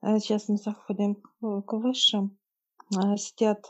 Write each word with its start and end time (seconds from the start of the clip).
А 0.00 0.18
сейчас 0.20 0.48
мы 0.48 0.56
заходим 0.56 1.16
к 1.40 1.72
высшим. 1.72 2.38
А, 2.96 3.16
сидят 3.16 3.66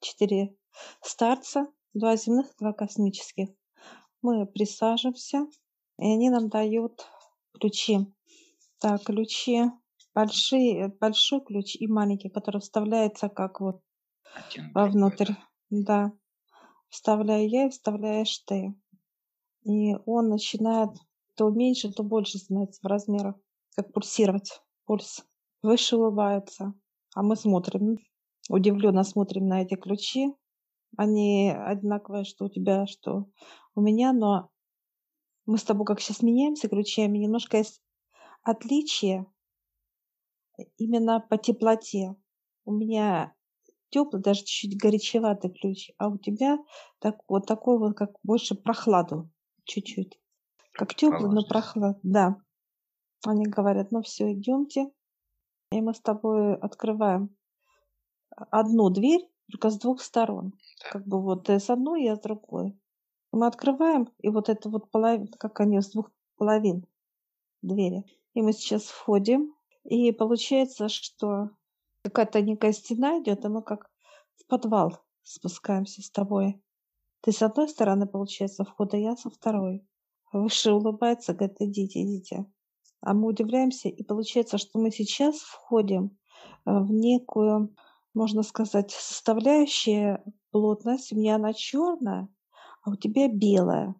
4 0.00 0.56
старца, 1.02 1.66
2 1.94 2.16
земных, 2.16 2.54
2 2.58 2.72
космических. 2.72 3.48
Мы 4.22 4.46
присаживаемся, 4.46 5.46
и 5.98 6.04
они 6.06 6.30
нам 6.30 6.48
дают 6.48 7.06
ключи. 7.52 8.06
Так, 8.78 9.04
ключи 9.04 9.64
большие, 10.14 10.88
большой 10.88 11.40
ключ 11.44 11.76
и 11.76 11.86
маленький, 11.86 12.28
который 12.28 12.60
вставляется 12.60 13.28
как 13.28 13.60
вот 13.60 13.82
Один 14.32 14.72
вовнутрь. 14.74 15.32
да. 15.32 15.36
Да, 15.70 16.12
вставляю 16.88 17.48
я 17.48 17.66
и 17.66 17.70
вставляешь 17.70 18.38
ты. 18.46 18.74
И 19.64 19.94
он 20.06 20.28
начинает 20.30 20.90
то 21.36 21.50
меньше, 21.50 21.92
то 21.92 22.02
больше 22.02 22.38
становится 22.38 22.80
в 22.82 22.86
размерах, 22.86 23.36
как 23.76 23.92
пульсировать, 23.92 24.62
пульс. 24.86 25.24
Выше 25.62 25.96
улыбаются, 25.96 26.74
а 27.14 27.22
мы 27.22 27.36
смотрим, 27.36 27.98
удивленно 28.48 29.02
смотрим 29.02 29.48
на 29.48 29.62
эти 29.62 29.74
ключи. 29.74 30.32
Они 30.96 31.50
одинаковые, 31.50 32.24
что 32.24 32.46
у 32.46 32.48
тебя, 32.48 32.86
что 32.86 33.26
у 33.74 33.80
меня, 33.80 34.12
но 34.12 34.50
мы 35.46 35.58
с 35.58 35.64
тобой 35.64 35.84
как 35.84 36.00
сейчас 36.00 36.22
меняемся 36.22 36.68
ключами, 36.68 37.18
немножко 37.18 37.56
есть 37.56 37.82
отличие 38.42 39.26
именно 40.76 41.20
по 41.20 41.36
теплоте. 41.38 42.14
У 42.64 42.72
меня 42.72 43.34
теплый, 43.90 44.22
даже 44.22 44.40
чуть-чуть 44.40 44.78
горячеватый 44.78 45.50
ключ, 45.50 45.90
а 45.98 46.08
у 46.08 46.18
тебя 46.18 46.58
так, 46.98 47.16
вот 47.28 47.46
такой 47.46 47.78
вот, 47.78 47.96
как 47.96 48.10
больше 48.22 48.54
прохладу 48.54 49.30
чуть-чуть. 49.64 50.20
Как 50.72 50.94
теплый, 50.94 51.30
но 51.30 51.42
прохлад, 51.44 51.98
да. 52.02 52.36
Они 53.26 53.44
говорят, 53.46 53.90
ну 53.90 54.02
все, 54.02 54.32
идемте. 54.32 54.90
И 55.70 55.80
мы 55.80 55.94
с 55.94 56.00
тобой 56.00 56.54
открываем 56.56 57.36
одну 58.30 58.90
дверь, 58.90 59.28
только 59.50 59.70
с 59.70 59.78
двух 59.78 60.00
сторон. 60.02 60.52
Да. 60.82 60.90
Как 60.92 61.06
бы 61.06 61.20
вот 61.20 61.48
с 61.48 61.70
одной, 61.70 62.04
я 62.04 62.16
с 62.16 62.20
другой. 62.20 62.78
Мы 63.32 63.46
открываем, 63.46 64.08
и 64.18 64.28
вот 64.28 64.48
это 64.48 64.68
вот 64.68 64.90
половина, 64.90 65.30
как 65.38 65.60
они 65.60 65.80
с 65.80 65.90
двух 65.90 66.10
половин 66.36 66.86
двери. 67.62 68.04
И 68.34 68.42
мы 68.42 68.52
сейчас 68.52 68.84
входим, 68.84 69.54
и 69.84 70.12
получается, 70.12 70.88
что 70.88 71.50
какая-то 72.02 72.40
некая 72.40 72.72
стена 72.72 73.18
идет, 73.20 73.44
и 73.44 73.48
мы 73.48 73.62
как 73.62 73.90
в 74.36 74.46
подвал 74.46 74.98
спускаемся 75.22 76.02
с 76.02 76.10
тобой. 76.10 76.62
Ты 77.20 77.32
с 77.32 77.42
одной 77.42 77.68
стороны, 77.68 78.06
получается, 78.06 78.64
входа, 78.64 78.96
я 78.96 79.16
со 79.16 79.28
второй. 79.28 79.86
Выше 80.32 80.72
улыбается, 80.72 81.34
говорит, 81.34 81.56
идите, 81.60 82.02
идите. 82.02 82.46
А 83.00 83.14
мы 83.14 83.28
удивляемся, 83.28 83.88
и 83.88 84.02
получается, 84.02 84.58
что 84.58 84.78
мы 84.78 84.90
сейчас 84.90 85.38
входим 85.38 86.18
э, 86.66 86.78
в 86.78 86.90
некую, 86.90 87.74
можно 88.14 88.42
сказать, 88.42 88.90
составляющая 88.90 90.24
плотность. 90.50 91.12
У 91.12 91.16
меня 91.16 91.36
она 91.36 91.52
черная, 91.52 92.28
а 92.82 92.90
у 92.90 92.96
тебя 92.96 93.28
белая. 93.28 93.94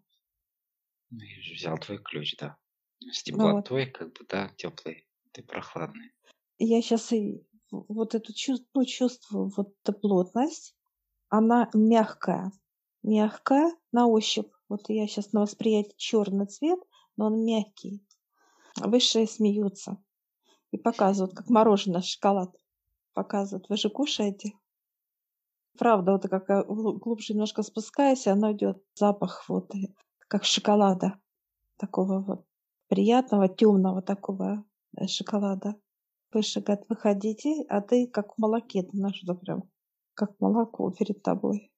Ну, 1.11 1.21
я 1.21 1.43
же 1.43 1.55
взял 1.55 1.79
твой 1.79 1.99
ключ, 1.99 2.37
да. 2.37 2.57
С 3.01 3.23
Ну 3.31 3.39
вот. 3.39 3.65
теплотой, 3.65 3.87
как 3.87 4.13
бы, 4.13 4.27
да, 4.29 4.51
теплый, 4.57 5.07
ты 5.33 5.43
прохладный. 5.43 6.13
Я 6.59 6.83
сейчас 6.83 7.13
и 7.13 7.47
вот 7.71 8.15
эту 8.15 8.33
чувс- 8.33 8.67
ну, 8.75 8.85
чувствую, 8.85 9.53
вот 9.57 9.75
эту 9.85 9.99
плотность, 9.99 10.75
она 11.29 11.71
мягкая. 11.73 12.53
Мягкая 13.03 13.73
на 13.93 14.07
ощупь. 14.07 14.51
Вот 14.69 14.89
я 14.89 15.07
сейчас 15.07 15.33
на 15.33 15.41
восприятие 15.41 15.95
черный 15.97 16.47
цвет, 16.47 16.81
но 17.17 17.27
он 17.27 17.45
мягкий. 17.45 18.05
Высшие 18.81 19.27
смеются 19.27 19.97
и 20.71 20.79
показывают, 20.79 21.35
как 21.35 21.49
мороженое, 21.49 22.03
шоколад. 22.03 22.55
Показывают. 23.15 23.69
Вы 23.69 23.77
же 23.77 23.91
кушаете? 23.91 24.53
Правда, 25.79 26.13
вот 26.13 26.23
как 26.23 26.67
глу- 26.67 26.99
глубже 26.99 27.35
немножко 27.35 27.63
спускаюсь, 27.63 28.27
и 28.27 28.31
оно 28.31 28.53
идет 28.53 28.83
запах 28.95 29.49
вот 29.49 29.75
э, 29.75 29.95
как 30.29 30.45
шоколада. 30.45 31.21
Такого 31.77 32.21
вот 32.21 32.47
приятного, 32.89 33.49
темного 33.49 34.03
такого 34.03 34.65
э, 34.97 35.07
шоколада. 35.07 35.77
Выше 36.33 36.61
говорят, 36.61 36.85
выходите, 36.89 37.65
а 37.69 37.81
ты 37.81 38.07
как 38.07 38.35
в 38.35 38.39
молоке, 38.39 38.83
ты 38.83 39.15
что 39.15 39.35
прям 39.35 39.71
как 40.15 40.39
молоко 40.41 40.91
перед 40.91 41.23
тобой. 41.23 41.73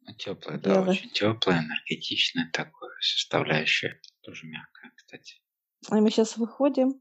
Ну, 0.00 0.14
теплое, 0.14 0.58
да, 0.58 0.80
очень 0.80 1.10
теплое, 1.10 1.58
энергетичное 1.58 2.50
такое, 2.52 2.92
составляющее. 3.00 4.00
Тоже 4.22 4.46
мягкое, 4.46 4.92
кстати. 4.96 5.41
И 5.90 5.94
мы 5.94 6.10
сейчас 6.10 6.36
выходим, 6.36 7.00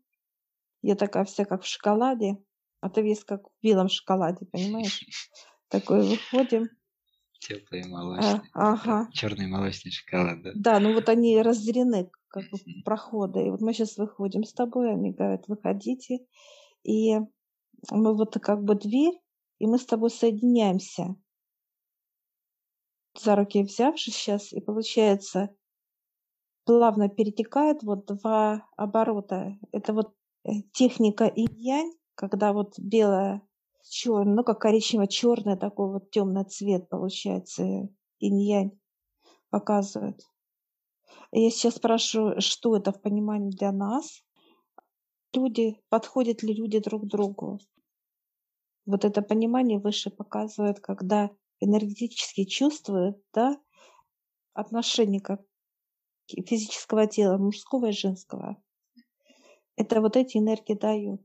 я 0.81 0.95
такая 0.95 1.25
вся 1.25 1.45
как 1.45 1.63
в 1.63 1.67
шоколаде, 1.67 2.37
а 2.79 2.89
ты 2.89 3.01
весь 3.01 3.23
как 3.23 3.43
в 3.43 3.51
белом 3.61 3.89
шоколаде, 3.89 4.45
понимаешь? 4.45 5.05
Такой 5.67 6.01
выходим. 6.07 6.69
Теплый 7.39 7.83
А, 7.83 7.87
молочный. 7.87 8.41
ага. 8.53 9.09
Черный 9.13 9.47
молочный 9.47 9.91
шоколад, 9.91 10.41
да. 10.43 10.51
Да, 10.55 10.79
ну 10.79 10.93
вот 10.93 11.09
они 11.09 11.41
разделены 11.41 12.11
как 12.27 12.43
бы 12.49 12.57
проходы. 12.83 13.45
И 13.47 13.49
вот 13.49 13.61
мы 13.61 13.73
сейчас 13.73 13.97
выходим 13.97 14.43
с 14.43 14.53
тобой, 14.53 14.91
они 14.91 15.11
говорят, 15.11 15.47
выходите. 15.47 16.19
И 16.83 17.17
мы 17.89 18.15
вот 18.15 18.37
как 18.41 18.63
бы 18.63 18.75
дверь, 18.75 19.19
и 19.59 19.67
мы 19.67 19.77
с 19.77 19.85
тобой 19.85 20.09
соединяемся. 20.11 21.15
За 23.19 23.35
руки 23.35 23.63
взявшись 23.63 24.15
сейчас, 24.15 24.53
и 24.53 24.61
получается, 24.61 25.49
плавно 26.65 27.09
перетекает 27.09 27.83
вот 27.83 28.05
два 28.05 28.67
оборота. 28.77 29.57
Это 29.71 29.93
вот 29.93 30.13
э, 30.43 30.61
техника 30.73 31.25
инь-янь, 31.25 31.93
когда 32.15 32.53
вот 32.53 32.77
белое 32.77 33.41
чёрным, 33.89 34.35
ну 34.35 34.43
как 34.43 34.61
коричнево-черный 34.61 35.57
такой 35.57 35.91
вот 35.91 36.11
темный 36.11 36.45
цвет 36.45 36.87
получается, 36.89 37.89
инь-янь 38.19 38.79
показывает. 39.49 40.21
Я 41.31 41.49
сейчас 41.49 41.75
спрашиваю, 41.75 42.41
что 42.41 42.75
это 42.75 42.91
в 42.91 43.01
понимании 43.01 43.51
для 43.51 43.71
нас? 43.71 44.23
Люди, 45.33 45.77
подходят 45.89 46.43
ли 46.43 46.53
люди 46.53 46.79
друг 46.79 47.07
другу? 47.07 47.59
Вот 48.85 49.05
это 49.05 49.21
понимание 49.21 49.79
выше 49.79 50.09
показывает, 50.09 50.79
когда 50.79 51.29
энергетически 51.59 52.45
чувствует, 52.45 53.21
да, 53.33 53.57
отношение 54.53 55.21
как 55.21 55.41
физического 56.45 57.07
тела, 57.07 57.37
мужского 57.37 57.87
и 57.87 57.91
женского. 57.91 58.57
Это 59.75 60.01
вот 60.01 60.15
эти 60.17 60.37
энергии 60.37 60.73
дают. 60.73 61.21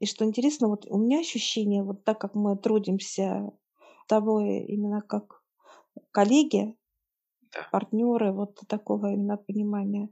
И 0.00 0.06
что 0.06 0.24
интересно, 0.24 0.68
вот 0.68 0.86
у 0.86 0.98
меня 0.98 1.20
ощущение, 1.20 1.82
вот 1.82 2.04
так 2.04 2.20
как 2.20 2.34
мы 2.34 2.56
трудимся 2.56 3.52
с 4.04 4.06
тобой 4.06 4.60
именно 4.64 5.02
как 5.02 5.42
коллеги, 6.12 6.74
Да. 7.54 7.66
партнеры, 7.72 8.32
вот 8.32 8.60
такого 8.68 9.12
именно 9.12 9.36
понимания, 9.36 10.10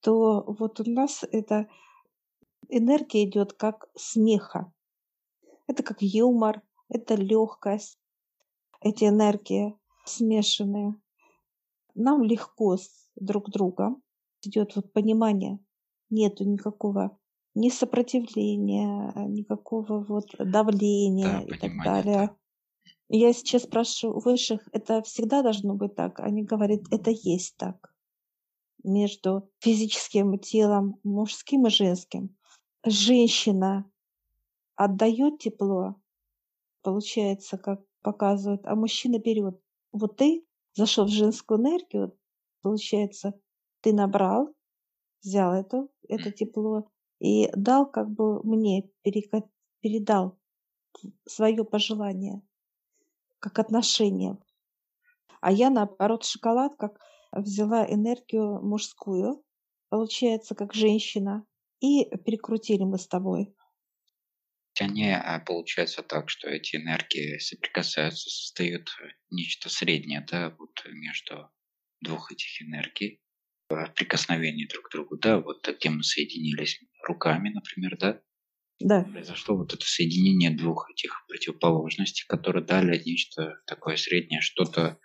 то 0.00 0.42
вот 0.46 0.80
у 0.80 0.90
нас 0.90 1.24
эта 1.30 1.68
энергия 2.68 3.24
идет 3.24 3.52
как 3.52 3.88
смеха. 3.96 4.72
Это 5.66 5.82
как 5.82 5.98
юмор, 6.02 6.62
это 6.88 7.14
легкость, 7.14 7.98
эти 8.80 9.04
энергии 9.04 9.76
смешанные. 10.04 10.94
Нам 11.94 12.22
легко 12.22 12.76
друг 13.20 13.50
другом 13.50 14.02
идет 14.42 14.76
вот 14.76 14.92
понимание, 14.92 15.58
нету 16.10 16.44
никакого 16.44 17.18
ни 17.54 17.68
сопротивления, 17.68 19.12
никакого 19.28 20.04
вот 20.04 20.26
давления 20.38 21.40
Да, 21.40 21.42
и 21.42 21.58
так 21.58 21.72
далее. 21.82 22.28
да. 22.28 22.36
Я 23.08 23.32
сейчас 23.32 23.66
прошу 23.66 24.18
высших, 24.20 24.68
это 24.72 25.02
всегда 25.02 25.42
должно 25.42 25.74
быть 25.74 25.96
так. 25.96 26.20
Они 26.20 26.44
говорят, 26.44 26.80
это 26.90 27.10
есть 27.10 27.56
так. 27.56 27.92
Между 28.84 29.50
физическим 29.60 30.38
телом 30.38 31.00
мужским 31.02 31.66
и 31.66 31.70
женским. 31.70 32.36
Женщина 32.84 33.90
отдает 34.76 35.38
тепло, 35.38 35.96
получается, 36.82 37.58
как 37.58 37.82
показывают, 38.02 38.62
а 38.66 38.74
мужчина 38.74 39.18
берет. 39.18 39.60
Вот 39.92 40.16
ты 40.16 40.46
зашел 40.74 41.06
в 41.06 41.10
женскую 41.10 41.60
энергию, 41.60 42.16
получается, 42.62 43.32
ты 43.80 43.92
набрал, 43.92 44.54
взял 45.22 45.52
это, 45.54 45.88
это 46.08 46.30
тепло 46.30 46.90
и 47.18 47.48
дал 47.54 47.90
как 47.90 48.10
бы 48.10 48.42
мне, 48.42 48.90
передал 49.02 50.38
свое 51.26 51.64
пожелание, 51.64 52.42
как 53.38 53.58
отношение. 53.58 54.38
А 55.40 55.52
я, 55.52 55.70
наоборот, 55.70 56.24
шоколад, 56.24 56.76
как 56.76 56.98
взяла 57.32 57.86
энергию 57.86 58.60
мужскую, 58.62 59.44
получается, 59.88 60.54
как 60.54 60.74
женщина, 60.74 61.46
и 61.80 62.04
перекрутили 62.04 62.84
мы 62.84 62.98
с 62.98 63.06
тобой. 63.06 63.54
Они 64.78 65.10
а, 65.10 65.40
получается 65.40 66.02
так, 66.02 66.30
что 66.30 66.48
эти 66.48 66.76
энергии 66.76 67.38
соприкасаются, 67.38 68.30
создают 68.30 68.88
нечто 69.30 69.68
среднее, 69.68 70.24
да, 70.30 70.54
вот 70.58 70.82
между 70.86 71.50
двух 72.00 72.32
этих 72.32 72.62
энергий, 72.62 73.22
э, 73.70 73.86
прикосновение 73.94 74.66
друг 74.68 74.88
к 74.88 74.92
другу, 74.92 75.16
да, 75.18 75.38
вот 75.40 75.68
где 75.68 75.90
мы 75.90 76.02
соединились 76.04 76.80
руками, 77.06 77.50
например, 77.50 77.96
да, 77.98 78.22
Да. 78.80 79.04
Произошло 79.12 79.56
вот 79.56 79.72
это 79.74 79.84
соединение 79.86 80.50
двух 80.50 80.90
этих 80.90 81.24
противоположностей, 81.28 82.24
которые 82.28 82.64
дали 82.64 83.00
нечто 83.04 83.60
такое 83.66 83.96
среднее, 83.96 84.40
что-то 84.40 84.98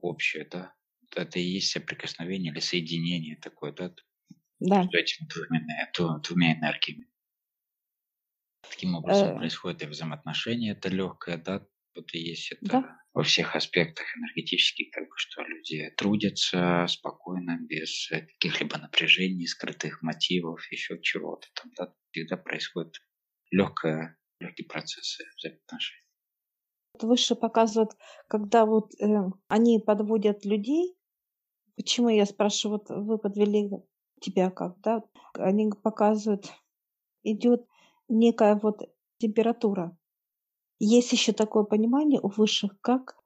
общее, 0.00 0.46
да. 0.50 0.74
Это 1.16 1.38
и 1.40 1.42
есть 1.44 1.70
соприкосновение 1.72 2.52
или 2.52 2.60
соединение 2.60 3.36
такое, 3.40 3.72
да, 3.72 3.94
Да. 4.60 4.94
между 4.94 4.98
этими 4.98 5.28
двумя, 5.28 6.20
двумя 6.22 6.54
энергиями. 6.58 7.08
Таким 8.68 8.94
образом 8.94 9.32
Э, 9.32 9.34
происходит 9.34 9.82
и 9.82 9.86
взаимоотношения, 9.86 10.72
это 10.72 10.88
легкое, 10.90 11.38
да, 11.38 11.66
вот 11.94 12.12
и 12.14 12.18
есть 12.18 12.52
это 12.52 12.66
да. 12.66 12.98
во 13.12 13.22
всех 13.22 13.56
аспектах 13.56 14.04
энергетических, 14.16 14.90
как 14.92 15.04
бы, 15.04 15.14
что 15.16 15.42
люди 15.42 15.90
трудятся 15.96 16.86
спокойно, 16.88 17.58
без 17.60 18.10
э, 18.10 18.26
каких-либо 18.38 18.78
напряжений, 18.78 19.46
скрытых 19.46 20.02
мотивов, 20.02 20.60
еще 20.70 21.00
чего-то 21.00 21.46
там, 21.54 21.70
да, 21.76 21.94
всегда 22.10 22.36
происходит 22.36 23.00
легкое, 23.50 24.18
легкие 24.40 24.66
процессы 24.66 25.24
взаимоотношений. 25.36 26.04
Выше 27.00 27.34
показывают, 27.34 27.92
когда 28.28 28.66
вот 28.66 28.92
э, 29.00 29.06
они 29.48 29.80
подводят 29.80 30.44
людей. 30.44 30.96
Почему 31.76 32.08
я 32.08 32.24
спрашиваю, 32.24 32.78
вот 32.78 32.96
вы 32.96 33.18
подвели 33.18 33.68
тебя 34.20 34.50
как, 34.50 34.80
да? 34.80 35.02
Они 35.34 35.70
показывают, 35.82 36.46
идет 37.24 37.66
некая 38.08 38.54
вот 38.62 38.80
температура. 39.18 39.96
Есть 40.78 41.12
еще 41.12 41.32
такое 41.32 41.64
понимание 41.64 42.20
у 42.20 42.28
высших, 42.28 42.80
как 42.80 43.16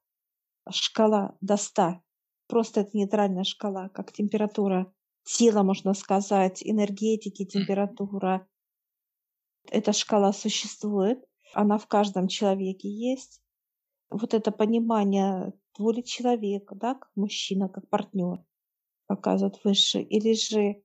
шкала 0.71 1.37
до 1.41 1.57
100. 1.57 2.01
Просто 2.47 2.81
это 2.81 2.97
нейтральная 2.97 3.45
шкала, 3.45 3.89
как 3.89 4.13
температура 4.13 4.93
тела, 5.25 5.63
можно 5.63 5.95
сказать, 5.95 6.63
энергетики, 6.63 7.45
температура. 7.45 8.47
Эта 9.71 9.93
шкала 9.93 10.33
существует, 10.33 11.23
она 11.53 11.79
в 11.79 11.87
каждом 11.87 12.29
человеке 12.29 12.89
есть. 12.89 13.43
Вот 14.11 14.33
это 14.33 14.51
понимание, 14.51 15.53
твой 15.75 15.97
ли 15.97 16.05
человек, 16.05 16.71
да, 16.75 16.95
как 16.95 17.11
мужчина, 17.15 17.69
как 17.69 17.89
партнер, 17.89 18.43
показывает 19.07 19.63
выше, 19.65 20.01
или 20.01 20.33
же 20.33 20.83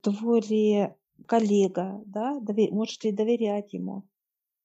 твой 0.00 0.40
ли 0.42 0.94
коллега, 1.26 2.00
да, 2.06 2.40
можешь 2.70 3.02
ли 3.02 3.10
доверять 3.10 3.72
ему. 3.72 4.08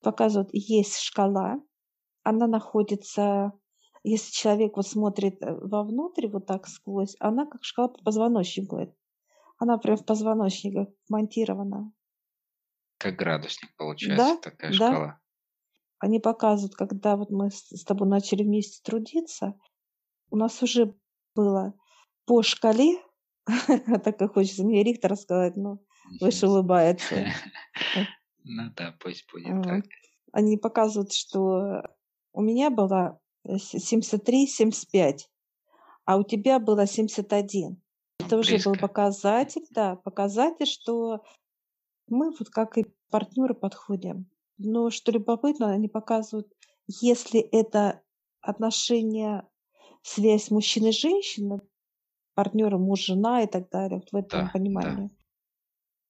Показывает, 0.01 0.49
есть 0.53 0.97
шкала, 0.99 1.61
она 2.23 2.47
находится, 2.47 3.53
если 4.03 4.31
человек 4.31 4.77
вот 4.77 4.87
смотрит 4.87 5.41
э, 5.41 5.53
вовнутрь, 5.53 6.27
вот 6.27 6.45
так 6.45 6.67
сквозь, 6.67 7.15
она 7.19 7.45
как 7.45 7.63
шкала 7.63 7.89
по 7.89 8.03
позвоночнику. 8.03 8.77
идет. 8.83 8.95
Она 9.57 9.77
прям 9.77 9.97
в 9.97 10.05
позвоночнике 10.05 10.93
монтирована. 11.09 11.91
Как 12.97 13.15
градусник 13.15 13.75
получается 13.77 14.35
Да, 14.35 14.37
такая 14.37 14.71
да. 14.71 14.75
шкала. 14.75 15.19
Они 15.99 16.19
показывают, 16.19 16.75
когда 16.75 17.17
вот 17.17 17.29
мы 17.29 17.49
с 17.51 17.83
тобой 17.83 18.07
начали 18.07 18.43
вместе 18.43 18.81
трудиться, 18.83 19.59
у 20.31 20.37
нас 20.37 20.61
уже 20.63 20.95
было 21.35 21.73
по 22.25 22.41
шкале, 22.41 22.97
так 24.03 24.21
и 24.21 24.27
хочется 24.27 24.63
мне 24.63 24.83
Рихтера 24.83 25.15
сказать, 25.15 25.57
но 25.57 25.79
выше 26.21 26.47
улыбается. 26.47 27.15
Э, 28.45 28.47
Ну 28.49 28.69
да, 28.75 28.95
пусть 28.99 29.31
будет 29.31 29.45
м. 29.47 29.61
так. 29.61 29.85
Они 30.31 30.57
показывают, 30.57 31.13
что 31.13 31.83
у 32.33 32.41
меня 32.41 32.69
было 32.69 33.19
э, 33.45 33.57
с- 33.57 33.79
73-75, 33.79 35.29
а 36.05 36.17
у 36.17 36.23
тебя 36.23 36.59
было 36.59 36.87
71. 36.87 37.81
Ну, 38.19 38.25
Это 38.27 38.37
уже 38.37 38.57
был 38.59 38.77
показатель, 38.77 39.65
да, 39.71 39.95
показатель, 39.95 40.65
что 40.67 41.23
мы 42.07 42.31
вот 42.31 42.49
как 42.49 42.77
и 42.77 42.85
партнеры 43.11 43.53
подходим. 43.55 44.29
Но 44.57 44.89
что 44.91 45.11
любопытно, 45.11 45.71
они 45.71 45.87
показывают, 45.87 46.47
если 46.87 47.39
это 47.39 48.01
отношения, 48.41 49.49
связь 50.03 50.51
мужчины 50.51 50.89
и 50.89 50.93
женщины, 50.93 51.61
партнеры 52.35 52.77
муж, 52.79 53.01
жена 53.01 53.43
и 53.43 53.47
так 53.47 53.69
далее, 53.69 53.99
вот 54.01 54.11
в 54.11 54.15
этом 54.15 54.45
Да, 54.45 54.53
да. 54.73 55.09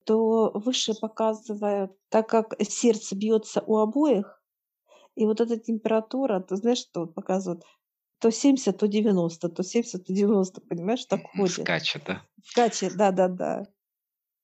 То 0.10 0.52
выше 0.56 0.96
показывают, 0.96 1.94
так 2.10 2.28
как 2.30 2.56
сердце 2.64 3.16
бьется 3.16 3.62
у 3.68 3.78
обоих, 3.78 4.42
и 5.16 5.26
вот 5.26 5.42
эта 5.42 5.58
температура, 5.60 6.42
ты 6.42 6.58
знаешь, 6.58 6.80
что 6.80 7.08
показывают, 7.08 7.64
то 8.20 8.32
70, 8.32 8.78
то 8.78 8.88
90, 8.88 9.50
то 9.50 9.64
70, 9.64 10.06
то 10.08 10.14
90, 10.14 10.62
понимаешь, 10.62 11.06
так 11.06 11.22
ходит. 11.28 11.70
Скачет, 11.70 12.04
да? 12.06 12.26
Скачет, 12.44 12.96
да-да-да. 12.98 13.66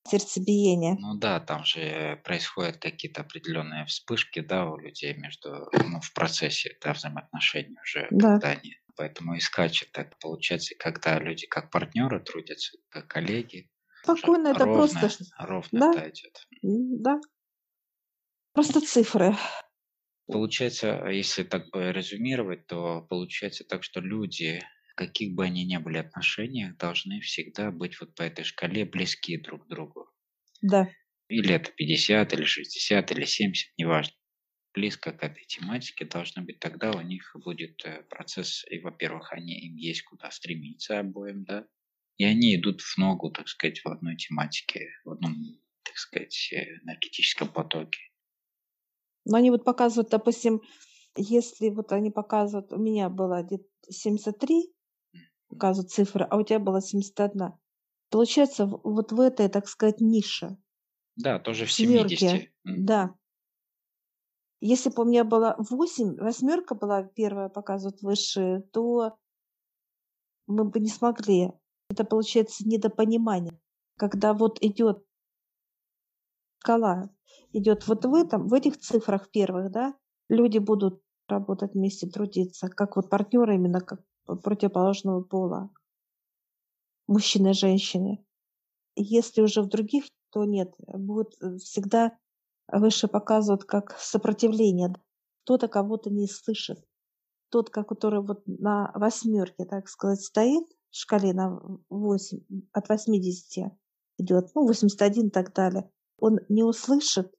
Сердцебиение. 0.08 0.98
Ну 0.98 1.16
да, 1.16 1.40
там 1.42 1.66
же 1.66 2.22
происходят 2.24 2.78
какие-то 2.78 3.22
определенные 3.22 3.86
вспышки, 3.86 4.40
да, 4.40 4.66
у 4.70 4.78
людей 4.78 5.14
между, 5.14 5.70
ну, 5.74 6.00
в 6.00 6.14
процессе, 6.14 6.78
да, 6.82 6.94
взаимоотношений 6.94 7.76
уже, 7.84 8.12
Да. 8.12 8.42
когда 8.42 8.50
они, 8.52 8.76
поэтому 8.96 9.36
и 9.36 9.40
скачет 9.42 9.92
так 9.92 10.18
получается, 10.20 10.74
когда 10.80 11.20
люди 11.20 11.48
как 11.48 11.70
партнеры 11.70 12.22
трудятся, 12.22 12.78
как 12.90 13.08
коллеги, 13.08 13.70
Спокойно, 14.06 14.48
это 14.50 14.68
просто, 14.68 15.10
ровно, 15.10 15.10
ш- 15.10 15.20
ровно, 15.40 15.82
да, 15.84 16.02
м, 16.64 17.02
да, 17.04 17.20
просто 18.54 18.82
цифры. 18.82 19.36
Получается, 20.30 21.00
а 21.04 21.12
если 21.12 21.42
так 21.44 21.72
бы 21.72 21.92
резюмировать, 21.92 22.68
то 22.68 23.02
получается 23.02 23.64
так, 23.64 23.84
что 23.84 24.02
люди, 24.02 24.62
каких 24.96 25.34
бы 25.34 25.46
они 25.46 25.66
ни 25.66 25.78
были 25.78 25.98
отношениях, 25.98 26.78
должны 26.78 27.22
всегда 27.22 27.72
быть 27.72 28.00
вот 28.00 28.14
по 28.14 28.22
этой 28.22 28.44
шкале 28.46 28.86
близки 28.86 29.36
друг 29.38 29.66
к 29.66 29.68
другу. 29.68 30.12
Да, 30.62 30.90
Или 31.28 31.54
это 31.54 31.72
50, 31.72 32.34
или 32.34 32.46
60, 32.46 33.12
или 33.12 33.26
70, 33.26 33.72
неважно. 33.78 34.16
Близко 34.74 35.12
к 35.14 35.24
этой 35.24 35.46
тематике 35.46 36.06
должны 36.06 36.44
быть, 36.44 36.60
тогда 36.60 36.92
у 36.94 37.02
них 37.02 37.36
будет 37.36 37.86
э, 37.86 38.04
процесс, 38.04 38.66
и, 38.70 38.80
во-первых, 38.80 39.34
они, 39.34 39.60
им 39.68 39.76
есть 39.78 40.04
куда 40.04 40.32
стремиться 40.32 41.00
обоим, 41.00 41.44
да, 41.46 41.68
и 42.18 42.26
они 42.26 42.56
идут 42.56 42.82
в 42.82 42.98
ногу, 42.98 43.32
так 43.32 43.48
сказать, 43.48 43.80
в 43.84 43.88
одной 43.88 44.16
тематике, 44.18 44.90
в 45.06 45.12
одном, 45.12 45.36
так 45.84 45.98
сказать, 45.98 46.50
э, 46.54 46.78
энергетическом 46.84 47.50
потоке. 47.52 48.00
но 49.26 49.38
они 49.38 49.52
вот 49.52 49.64
показывают, 49.64 50.10
допустим, 50.10 50.62
если 51.16 51.70
вот 51.70 51.92
они 51.92 52.12
показывают, 52.12 52.72
у 52.74 52.78
меня 52.78 53.10
было 53.10 53.44
где-то 53.44 53.66
73, 53.90 54.74
показывают 55.50 55.92
цифры, 55.92 56.26
а 56.30 56.38
у 56.38 56.44
тебя 56.44 56.60
было 56.60 56.82
71. 56.82 57.60
Получается, 58.12 58.68
вот 58.68 59.12
в 59.12 59.22
этой, 59.22 59.50
так 59.50 59.68
сказать, 59.68 60.02
нише, 60.02 60.58
Да, 61.18 61.40
тоже 61.40 61.66
в 61.66 61.72
в 61.72 61.74
семерке, 61.74 62.30
70. 62.30 62.52
М. 62.66 62.88
да. 62.88 63.16
Если 64.60 64.90
бы 64.90 65.04
у 65.04 65.06
меня 65.06 65.24
было 65.24 65.56
8, 65.70 66.18
восьмерка 66.18 66.76
была 66.76 67.04
первая, 67.04 67.48
показывают 67.48 68.02
выше, 68.02 68.68
то 68.74 69.16
мы 70.48 70.66
бы 70.66 70.80
не 70.80 70.90
смогли. 70.90 71.52
Это 71.90 72.04
получается 72.04 72.68
недопонимание. 72.68 73.60
Когда 73.98 74.34
вот 74.34 74.62
идет 74.62 75.06
шкала, 76.60 77.10
идет 77.54 77.88
вот 77.88 78.06
в 78.06 78.14
этом, 78.14 78.48
в 78.48 78.54
этих 78.54 78.80
цифрах 78.80 79.30
первых, 79.30 79.72
да, 79.72 79.94
люди 80.30 80.58
будут 80.58 81.02
работать 81.28 81.74
вместе, 81.74 82.08
трудиться, 82.08 82.70
как 82.70 82.96
вот 82.96 83.10
партнеры 83.10 83.56
именно 83.56 83.82
как 83.82 84.02
противоположного 84.26 85.22
пола, 85.22 85.70
мужчины 87.08 87.52
и 87.52 87.54
женщины. 87.54 88.26
Если 88.96 89.42
уже 89.42 89.62
в 89.62 89.68
других, 89.68 90.06
то 90.32 90.46
нет, 90.46 90.74
будет 90.88 91.34
э, 91.42 91.58
всегда 91.58 92.18
выше 92.68 93.08
показывают 93.08 93.66
как 93.66 93.96
сопротивление. 94.00 94.94
Кто-то 95.44 95.68
кого-то 95.68 96.10
не 96.10 96.28
слышит. 96.28 96.84
Тот, 97.50 97.70
который 97.70 98.22
вот 98.22 98.42
на 98.48 98.92
восьмерке, 98.96 99.66
так 99.66 99.88
сказать, 99.88 100.22
стоит, 100.22 100.66
шкале 100.96 101.34
на 101.34 101.60
8, 101.90 102.40
от 102.72 102.90
80 102.90 103.74
идет, 104.18 104.52
ну, 104.56 104.66
81 104.66 105.28
и 105.28 105.30
так 105.30 105.54
далее, 105.54 105.92
он 106.18 106.40
не 106.50 106.64
услышит 106.64 107.34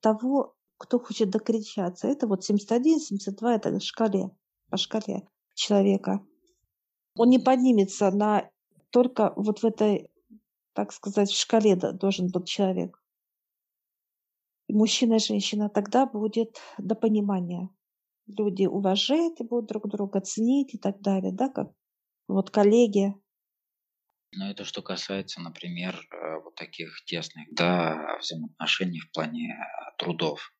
того, 0.00 0.54
кто 0.76 0.98
хочет 0.98 1.30
докричаться. 1.30 2.06
Это 2.06 2.26
вот 2.26 2.44
71, 2.44 3.00
72, 3.00 3.54
это 3.54 3.80
шкале, 3.80 4.30
по 4.70 4.76
шкале 4.76 5.28
человека. 5.54 6.24
Он 7.16 7.30
не 7.30 7.38
поднимется 7.38 8.10
на 8.10 8.50
только 8.90 9.32
вот 9.36 9.60
в 9.60 9.64
этой, 9.64 10.10
так 10.74 10.92
сказать, 10.92 11.30
в 11.30 11.38
шкале 11.38 11.76
должен 11.76 12.30
быть 12.30 12.46
человек. 12.46 13.02
Мужчина 14.68 15.14
и 15.14 15.18
женщина, 15.18 15.70
тогда 15.70 16.04
будет 16.06 16.58
до 16.76 16.94
понимания. 16.94 17.70
Люди 18.26 18.66
уважать 18.66 19.38
будут 19.40 19.66
друг 19.66 19.88
друга, 19.88 20.20
ценить 20.20 20.74
и 20.74 20.78
так 20.78 21.00
далее, 21.00 21.32
да, 21.32 21.48
как 21.48 21.72
вот 22.28 22.50
коллеги. 22.50 23.14
Но 24.32 24.50
это 24.50 24.64
что 24.64 24.82
касается, 24.82 25.40
например, 25.40 25.94
э, 25.96 26.40
вот 26.42 26.54
таких 26.54 27.02
тесных, 27.06 27.46
да, 27.52 28.16
взаимоотношений 28.20 29.00
в 29.00 29.10
плане 29.12 29.54
э, 29.54 29.96
трудов. 29.98 30.52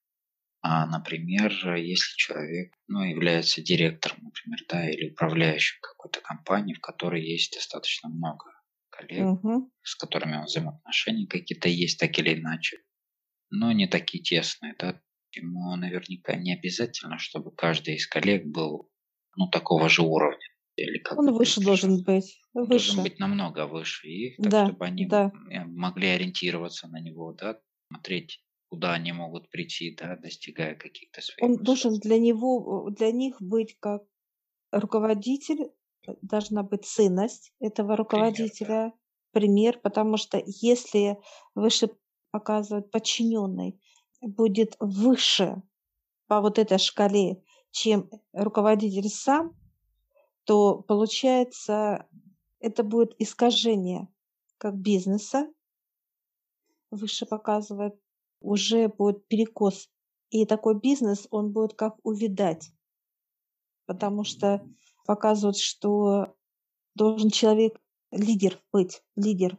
А, 0.63 0.87
например, 0.87 1.53
если 1.77 2.17
человек, 2.17 2.75
ну, 2.89 3.03
является 3.05 3.63
директором, 3.63 4.19
например, 4.25 4.61
да, 4.69 4.91
или 4.91 5.11
управляющим 5.13 5.79
какой-то 5.83 6.21
компании, 6.23 6.75
в 6.75 6.81
которой 6.81 7.25
есть 7.25 7.55
достаточно 7.55 8.09
много 8.11 8.47
коллег, 8.91 9.31
Мгм. 9.31 9.69
с 9.83 9.95
которыми 9.97 10.37
он 10.37 10.45
взаимоотношения 10.47 11.27
какие-то 11.29 11.69
есть, 11.69 12.01
так 12.01 12.19
или 12.19 12.35
иначе. 12.35 12.79
но 13.51 13.73
не 13.73 13.87
такие 13.89 14.23
тесные, 14.25 14.75
да. 14.79 15.03
Ему 15.33 15.77
наверняка 15.77 16.37
не 16.37 16.55
обязательно, 16.55 17.19
чтобы 17.19 17.55
каждый 17.55 17.97
из 17.97 18.07
коллег 18.09 18.47
был 18.47 18.91
ну, 19.37 19.49
такого 19.51 19.89
же 19.91 20.03
уровня. 20.03 20.48
Или 20.79 20.99
как 20.99 21.19
Он 21.19 21.33
выше 21.35 21.61
должен 21.61 22.03
быть. 22.05 22.41
Он 22.55 22.65
Выше. 22.67 22.87
должен 22.95 23.03
быть 23.05 23.19
намного 23.19 23.67
выше 23.67 24.09
их, 24.09 24.37
так 24.43 24.51
Да, 24.51 24.67
чтобы 24.67 24.85
они 24.87 25.07
да. 25.07 25.33
э, 25.51 25.65
могли 25.65 26.09
ориентироваться 26.09 26.89
на 26.89 27.01
него, 27.01 27.33
да, 27.33 27.61
смотреть, 27.91 28.41
куда 28.69 28.93
они 28.93 29.13
могут 29.13 29.51
прийти, 29.51 29.95
да, 29.97 30.17
достигая 30.17 30.75
каких-то 30.77 31.21
своих 31.21 31.43
Он 31.43 31.51
высот. 31.53 31.65
должен 31.67 31.95
для 32.01 32.19
него, 32.19 32.89
для 32.91 33.11
них 33.13 33.37
быть 33.41 33.77
как 33.81 34.03
руководитель, 34.73 35.71
э, 36.07 36.15
должна 36.23 36.63
быть 36.63 36.85
ценность 36.85 37.53
этого 37.61 37.97
руководителя, 37.97 38.93
пример, 39.33 39.79
потому 39.83 40.17
что 40.17 40.43
если 40.47 41.19
выше 41.55 41.91
показывает 42.31 42.91
подчиненный, 42.91 43.81
будет 44.21 44.77
выше 44.81 45.63
по 46.29 46.41
вот 46.41 46.59
этой 46.59 46.79
шкале, 46.79 47.43
чем 47.71 48.11
руководитель 48.33 49.09
сам, 49.09 49.55
то 50.49 50.79
получается 50.81 52.09
это 52.59 52.83
будет 52.83 53.15
искажение 53.19 54.09
как 54.57 54.79
бизнеса, 54.79 55.47
выше 56.91 57.27
показывает, 57.27 58.01
уже 58.41 58.89
будет 58.89 59.29
перекос. 59.29 59.91
И 60.31 60.47
такой 60.47 60.81
бизнес, 60.81 61.29
он 61.31 61.53
будет 61.53 61.75
как 61.75 61.99
увидать. 62.03 62.73
Потому 63.85 64.25
что 64.25 64.67
показывают, 65.07 65.59
что 65.59 66.35
должен 66.95 67.29
человек 67.29 67.79
лидер 68.11 68.59
быть, 68.73 69.03
лидер. 69.17 69.59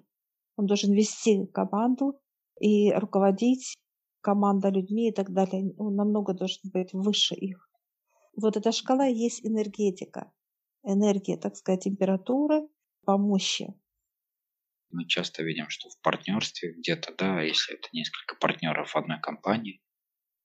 Он 0.56 0.66
должен 0.66 0.92
вести 0.92 1.46
команду 1.54 2.20
и 2.60 2.92
руководить 2.94 3.76
команда 4.22 4.70
людьми 4.70 5.10
и 5.10 5.14
так 5.14 5.34
далее. 5.34 5.72
Он 5.78 5.96
намного 5.96 6.34
должен 6.34 6.72
быть 6.72 6.94
выше 6.94 7.36
их. 7.36 7.70
Вот 8.36 8.58
эта 8.58 8.72
шкала 8.72 9.06
есть 9.06 9.46
энергетика. 9.46 10.32
Энергия, 10.84 11.38
так 11.38 11.56
сказать, 11.56 11.84
температура 11.84 12.62
по 13.06 13.18
мощи. 13.18 13.74
Мы 14.92 15.06
часто 15.08 15.44
видим, 15.44 15.70
что 15.70 15.90
в 15.90 16.00
партнерстве 16.02 16.74
где-то, 16.74 17.14
да, 17.16 17.42
если 17.42 17.76
это 17.76 17.88
несколько 17.94 18.36
партнеров 18.36 18.92
в 18.92 18.96
одной 18.96 19.20
компании, 19.22 19.82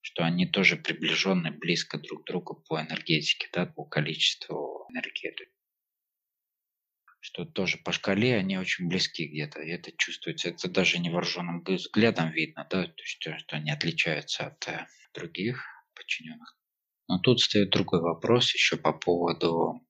что 0.03 0.23
они 0.23 0.47
тоже 0.47 0.77
приближены 0.77 1.51
близко 1.51 1.99
друг 1.99 2.25
к 2.25 2.27
другу 2.27 2.63
по 2.69 2.81
энергетике, 2.81 3.49
да, 3.53 3.65
по 3.65 3.87
количеству 3.87 4.87
энергии. 4.91 5.35
Что 7.21 7.47
тоже 7.47 7.79
по 7.79 7.93
шкале 7.93 8.37
они 8.37 8.59
очень 8.59 8.89
близки 8.89 9.27
где-то. 9.27 9.63
И 9.63 9.71
это 9.71 9.93
чувствуется, 9.97 10.51
это 10.51 10.69
даже 10.69 10.99
невооруженным 10.99 11.65
взглядом 11.65 12.33
видно, 12.33 12.67
да, 12.71 12.85
то 12.85 13.03
есть, 13.03 13.27
э, 13.27 13.39
что 13.39 13.57
они 13.57 13.71
отличаются 13.71 14.49
от 14.49 14.69
э, 14.69 14.87
других 15.15 15.65
подчиненных. 15.95 16.55
Но 17.09 17.19
тут 17.19 17.41
стоит 17.41 17.71
другой 17.71 18.03
вопрос 18.03 18.53
еще 18.53 18.77
по 18.77 18.93
поводу 18.93 19.81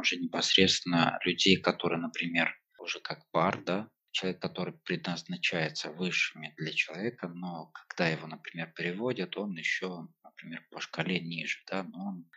уже 0.00 0.16
непосредственно 0.16 1.18
людей, 1.24 1.56
которые, 1.56 2.00
например, 2.00 2.54
уже 2.78 3.00
как 3.00 3.28
пар, 3.30 3.62
да, 3.62 3.88
человек, 4.10 4.40
который 4.40 4.74
предназначается 4.84 5.92
высшими 5.92 6.54
для 6.56 6.72
человека, 6.72 7.28
но 7.28 7.70
когда 7.72 8.08
его, 8.08 8.26
например, 8.26 8.72
переводят, 8.76 9.36
он 9.36 9.56
еще, 9.56 10.08
например, 10.24 10.66
по 10.70 10.80
шкале 10.80 11.20
ниже, 11.20 11.58
да, 11.70 11.84
но 11.84 12.08
он, 12.08 12.30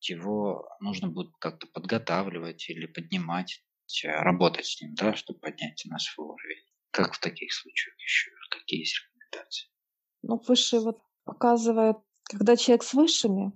его 0.00 0.68
нужно 0.80 1.08
будет 1.08 1.32
как-то 1.38 1.66
подготавливать 1.66 2.68
или 2.70 2.86
поднимать, 2.86 3.62
э, 4.04 4.08
работать 4.08 4.66
с 4.66 4.80
ним, 4.80 4.94
да, 4.94 5.14
чтобы 5.16 5.40
поднять 5.40 5.82
на 5.86 5.98
свой 5.98 6.28
уровень. 6.28 6.64
Как 6.90 7.14
в 7.14 7.20
таких 7.20 7.52
случаях 7.52 7.94
еще? 7.98 8.30
Какие 8.50 8.80
есть 8.80 8.96
рекомендации? 9.02 9.68
Ну, 10.22 10.40
высшие 10.46 10.80
вот 10.80 11.02
показывают, 11.24 11.98
когда 12.24 12.56
человек 12.56 12.84
с 12.84 12.94
высшими, 12.94 13.52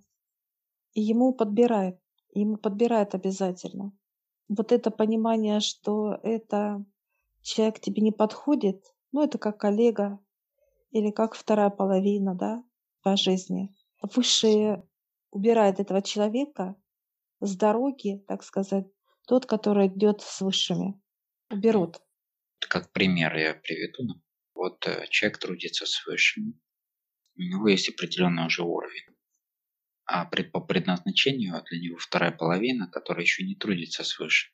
и 0.93 1.01
ему 1.01 1.33
подбирает, 1.33 1.99
ему 2.33 2.57
подбирает 2.57 3.15
обязательно. 3.15 3.93
Вот 4.49 4.73
это 4.73 4.91
понимание, 4.91 5.61
что 5.61 6.19
это 6.23 6.85
человек 7.43 7.81
тебе 7.81 8.03
не 8.03 8.13
подходит, 8.13 8.85
ну, 9.13 9.23
это 9.23 9.39
как 9.39 9.59
коллега 9.59 10.19
или 10.91 11.11
как 11.11 11.35
вторая 11.35 11.71
половина, 11.71 12.35
да, 12.35 12.63
по 13.03 13.17
жизни. 13.17 13.75
Высшие 14.03 14.87
убирает 15.31 15.81
этого 15.81 16.03
человека 16.03 16.77
с 17.41 17.57
дороги, 17.57 18.25
так 18.27 18.43
сказать, 18.43 18.87
тот, 19.27 19.47
который 19.47 19.87
идет 19.89 20.21
с 20.21 20.41
высшими. 20.41 21.01
Уберут. 21.51 22.01
Как 22.59 22.93
пример 22.93 23.37
я 23.37 23.55
приведу. 23.55 24.21
Вот 24.55 24.87
э, 24.87 25.07
человек 25.09 25.39
трудится 25.39 25.87
с 25.87 26.05
высшими, 26.07 26.55
у 27.37 27.43
него 27.43 27.69
есть 27.69 27.89
определенный 27.89 28.47
уже 28.47 28.63
уровень. 28.63 29.10
А 30.13 30.25
пред, 30.27 30.53
по 30.53 30.61
предназначению 30.61 31.63
для 31.71 31.81
него 31.81 31.97
вторая 31.99 32.33
половина, 32.33 32.89
которая 32.89 33.23
еще 33.25 33.45
не 33.45 33.55
трудится 33.55 34.03
с 34.05 34.19
высшим, 34.19 34.53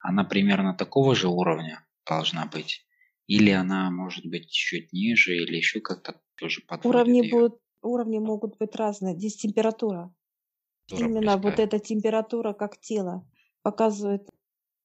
она 0.00 0.24
примерно 0.24 0.74
такого 0.76 1.14
же 1.14 1.28
уровня 1.28 1.86
должна 2.06 2.46
быть. 2.46 2.86
Или 3.26 3.50
она 3.50 3.90
может 3.90 4.26
быть 4.26 4.50
чуть 4.50 4.92
ниже, 4.92 5.36
или 5.36 5.56
еще 5.56 5.80
как-то 5.80 6.20
тоже 6.36 6.62
подводит 6.62 7.08
Уровни, 7.08 7.22
ее. 7.22 7.30
будут, 7.30 7.58
уровни 7.82 8.18
могут 8.18 8.58
быть 8.58 8.74
разные. 8.76 9.16
Здесь 9.16 9.36
температура. 9.36 10.14
Тоже 10.86 11.08
Именно 11.08 11.36
вот 11.38 11.58
близкая. 11.58 11.60
эта 11.60 11.78
температура 11.78 12.52
как 12.54 12.80
тело 12.80 13.28
показывает. 13.62 14.28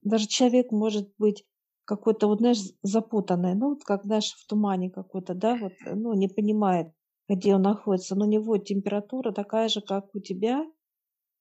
Даже 0.04 0.28
человек 0.28 0.72
может 0.72 1.14
быть 1.18 1.46
какой-то, 1.86 2.28
вот 2.28 2.40
знаешь, 2.40 2.60
запутанный, 2.84 3.56
ну, 3.56 3.70
вот 3.72 3.84
как, 3.84 4.06
знаешь, 4.06 4.34
в 4.34 4.48
тумане 4.48 4.90
какой-то, 4.92 5.36
да, 5.36 5.56
вот, 5.56 5.74
ну, 5.86 6.14
не 6.14 6.28
понимает, 6.30 6.90
где 7.28 7.56
он 7.56 7.62
находится. 7.62 8.16
Но 8.16 8.26
у 8.26 8.30
него 8.30 8.58
температура 8.58 9.32
такая 9.32 9.70
же, 9.70 9.82
как 9.82 10.14
у 10.16 10.20
тебя, 10.20 10.66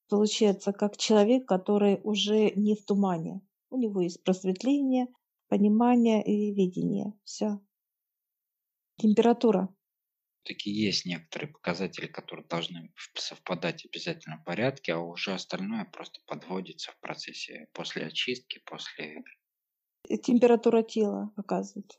получается, 0.08 0.72
как 0.72 0.96
человек, 0.96 1.46
который 1.46 2.00
уже 2.02 2.50
не 2.52 2.74
в 2.74 2.84
тумане. 2.84 3.40
У 3.70 3.76
него 3.76 4.00
есть 4.00 4.22
просветление, 4.22 5.08
понимание 5.48 6.24
и 6.24 6.54
видение. 6.54 7.12
Все. 7.24 7.60
Температура. 8.96 9.74
Такие 10.44 10.86
есть 10.86 11.06
некоторые 11.06 11.50
показатели, 11.50 12.06
которые 12.06 12.46
должны 12.46 12.92
совпадать 13.14 13.86
обязательно 13.86 14.36
в 14.36 14.44
порядке, 14.44 14.92
а 14.92 14.98
уже 14.98 15.32
остальное 15.32 15.86
просто 15.86 16.20
подводится 16.26 16.92
в 16.92 17.00
процессе 17.00 17.68
после 17.72 18.06
очистки, 18.06 18.60
после... 18.66 19.24
И 20.06 20.18
температура 20.18 20.82
тела 20.82 21.32
показывает. 21.34 21.98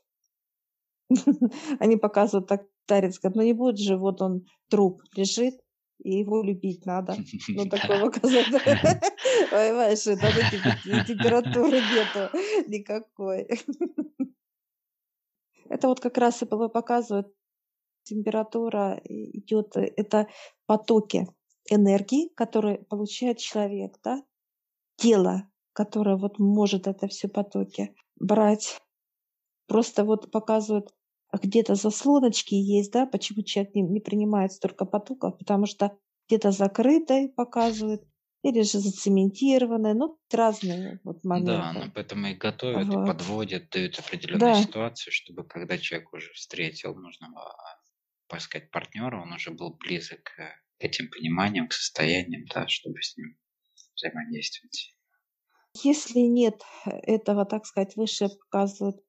Они 1.80 1.96
показывают 1.96 2.48
так, 2.48 2.66
старец 2.86 3.18
говорит, 3.18 3.36
ну 3.36 3.42
не 3.42 3.52
будет 3.52 3.78
же, 3.78 3.96
вот 3.96 4.22
он 4.22 4.46
труп 4.70 5.02
лежит, 5.16 5.54
и 5.98 6.18
его 6.18 6.42
любить 6.42 6.86
надо. 6.86 7.16
Ну, 7.48 7.64
Да. 7.70 7.78
такое 7.78 7.98
показать. 7.98 8.46
Понимаешь, 9.50 10.06
это 10.06 10.30
температуры 11.06 11.80
нету 11.80 12.30
никакой. 12.68 13.48
Это 15.68 15.88
вот 15.88 15.98
как 15.98 16.16
раз 16.16 16.42
и 16.42 16.46
показывает, 16.46 17.26
температура 18.04 19.00
идет, 19.04 19.76
это 19.76 20.28
потоки 20.66 21.26
энергии, 21.68 22.28
которые 22.36 22.78
получает 22.84 23.38
человек, 23.38 23.98
да, 24.04 24.22
тело, 24.96 25.50
которое 25.72 26.16
вот 26.16 26.38
может 26.38 26.86
это 26.86 27.08
все 27.08 27.26
потоки 27.28 27.96
брать. 28.14 28.80
Просто 29.66 30.04
вот 30.04 30.30
показывают, 30.30 30.94
где-то 31.42 31.74
заслоночки 31.74 32.54
есть, 32.54 32.92
да, 32.92 33.06
почему 33.06 33.42
человек 33.42 33.74
не, 33.74 33.82
не 33.82 34.00
принимает 34.00 34.52
столько 34.52 34.84
потоков, 34.84 35.38
потому 35.38 35.66
что 35.66 35.98
где-то 36.28 36.50
закрытой 36.52 37.28
показывает, 37.28 38.02
или 38.42 38.62
же 38.62 38.78
зацементированной, 38.80 39.94
ну, 39.94 40.18
разные 40.32 41.00
вот 41.04 41.24
Да, 41.34 41.72
моменты. 41.72 41.72
но 41.72 41.90
поэтому 41.90 42.28
и 42.28 42.34
готовят, 42.34 42.94
и 42.94 42.98
Вот. 42.98 42.98
подводят, 42.98 43.68
дают 43.70 43.98
определенные 43.98 44.52
Да. 44.52 44.54
ситуации, 44.54 45.10
чтобы 45.10 45.46
когда 45.46 45.76
человек 45.78 46.12
уже 46.12 46.32
встретил 46.32 46.94
нужного, 46.96 47.54
поискать 48.28 48.70
партнера, 48.70 49.20
он 49.22 49.32
уже 49.32 49.50
был 49.50 49.74
близок 49.76 50.22
к 50.24 50.36
к 50.78 50.84
этим 50.84 51.08
пониманиям, 51.08 51.68
к 51.68 51.72
состояниям, 51.72 52.44
да, 52.54 52.68
чтобы 52.68 53.00
с 53.00 53.16
ним 53.16 53.38
взаимодействовать. 53.96 54.96
Если 55.84 56.18
нет 56.20 56.62
этого, 56.84 57.44
так 57.46 57.66
сказать, 57.66 57.94
выше 57.94 58.28
показывают 58.28 59.05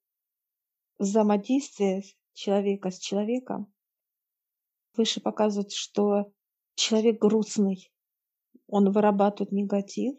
взаимодействие 1.00 2.04
человека 2.34 2.92
с 2.92 3.00
человеком, 3.00 3.74
выше 4.96 5.22
показывают, 5.22 5.72
что 5.72 6.32
человек 6.76 7.20
грустный, 7.20 7.92
он 8.68 8.92
вырабатывает 8.92 9.52
негатив, 9.52 10.18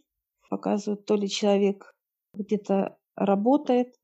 показывают, 0.49 1.05
то 1.05 1.17
ли 1.17 1.29
человек 1.29 1.95
где-то 2.35 2.99
работает, 3.15 3.95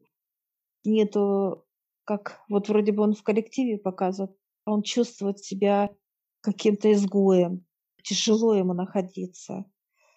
нету, 0.85 1.64
как 2.04 2.43
вот 2.49 2.69
вроде 2.69 2.93
бы 2.93 3.02
он 3.02 3.14
в 3.14 3.23
коллективе 3.23 3.78
показывает, 3.78 4.37
он 4.66 4.83
чувствует 4.83 5.38
себя 5.38 5.95
каким-то 6.40 6.93
изгоем, 6.93 7.64
тяжело 8.02 8.54
ему 8.54 8.75
находиться. 8.75 9.64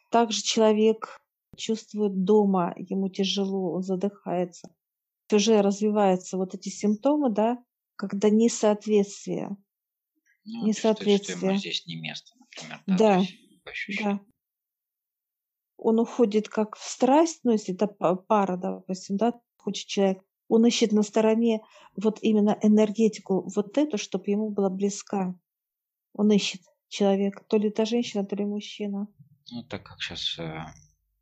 Также 0.10 0.42
человек 0.42 1.22
чувствует 1.56 2.24
дома, 2.24 2.74
ему 2.78 3.10
тяжело, 3.10 3.74
он 3.74 3.84
задыхается. 3.84 4.70
Уже 5.32 5.62
развиваются 5.62 6.38
вот 6.38 6.56
эти 6.56 6.70
симптомы, 6.70 7.30
да, 7.30 7.64
когда 7.96 8.30
несоответствие. 8.30 9.58
Ну, 10.46 10.68
чувствует, 10.74 11.24
что 11.24 11.34
ему 11.34 11.58
здесь 11.58 11.86
не 11.86 11.98
место, 11.98 12.32
например, 12.40 12.84
да, 12.88 12.96
Да, 12.96 14.04
да. 14.04 14.20
Он 15.76 16.00
уходит 16.00 16.48
как 16.48 16.78
в 16.78 16.84
страсть, 16.84 17.42
ну, 17.44 17.52
если 17.52 17.76
это 17.76 17.88
пара, 17.88 18.58
допустим, 18.58 19.18
да, 19.18 19.34
хочет 19.58 19.88
человек, 19.88 20.24
он 20.48 20.66
ищет 20.66 20.92
на 20.94 21.04
стороне 21.04 21.62
вот 21.96 22.20
именно 22.22 22.58
энергетику, 22.62 23.50
вот 23.54 23.78
эту, 23.78 23.98
чтобы 23.98 24.24
ему 24.28 24.50
была 24.50 24.70
близка. 24.70 25.38
Он 26.14 26.32
ищет 26.32 26.62
человека, 26.88 27.44
то 27.44 27.58
ли 27.58 27.70
это 27.70 27.86
женщина, 27.86 28.26
то 28.26 28.36
ли 28.36 28.46
мужчина. 28.46 29.08
Ну, 29.52 29.64
так 29.64 29.84
как 29.84 30.02
сейчас 30.02 30.40
э, 30.40 30.66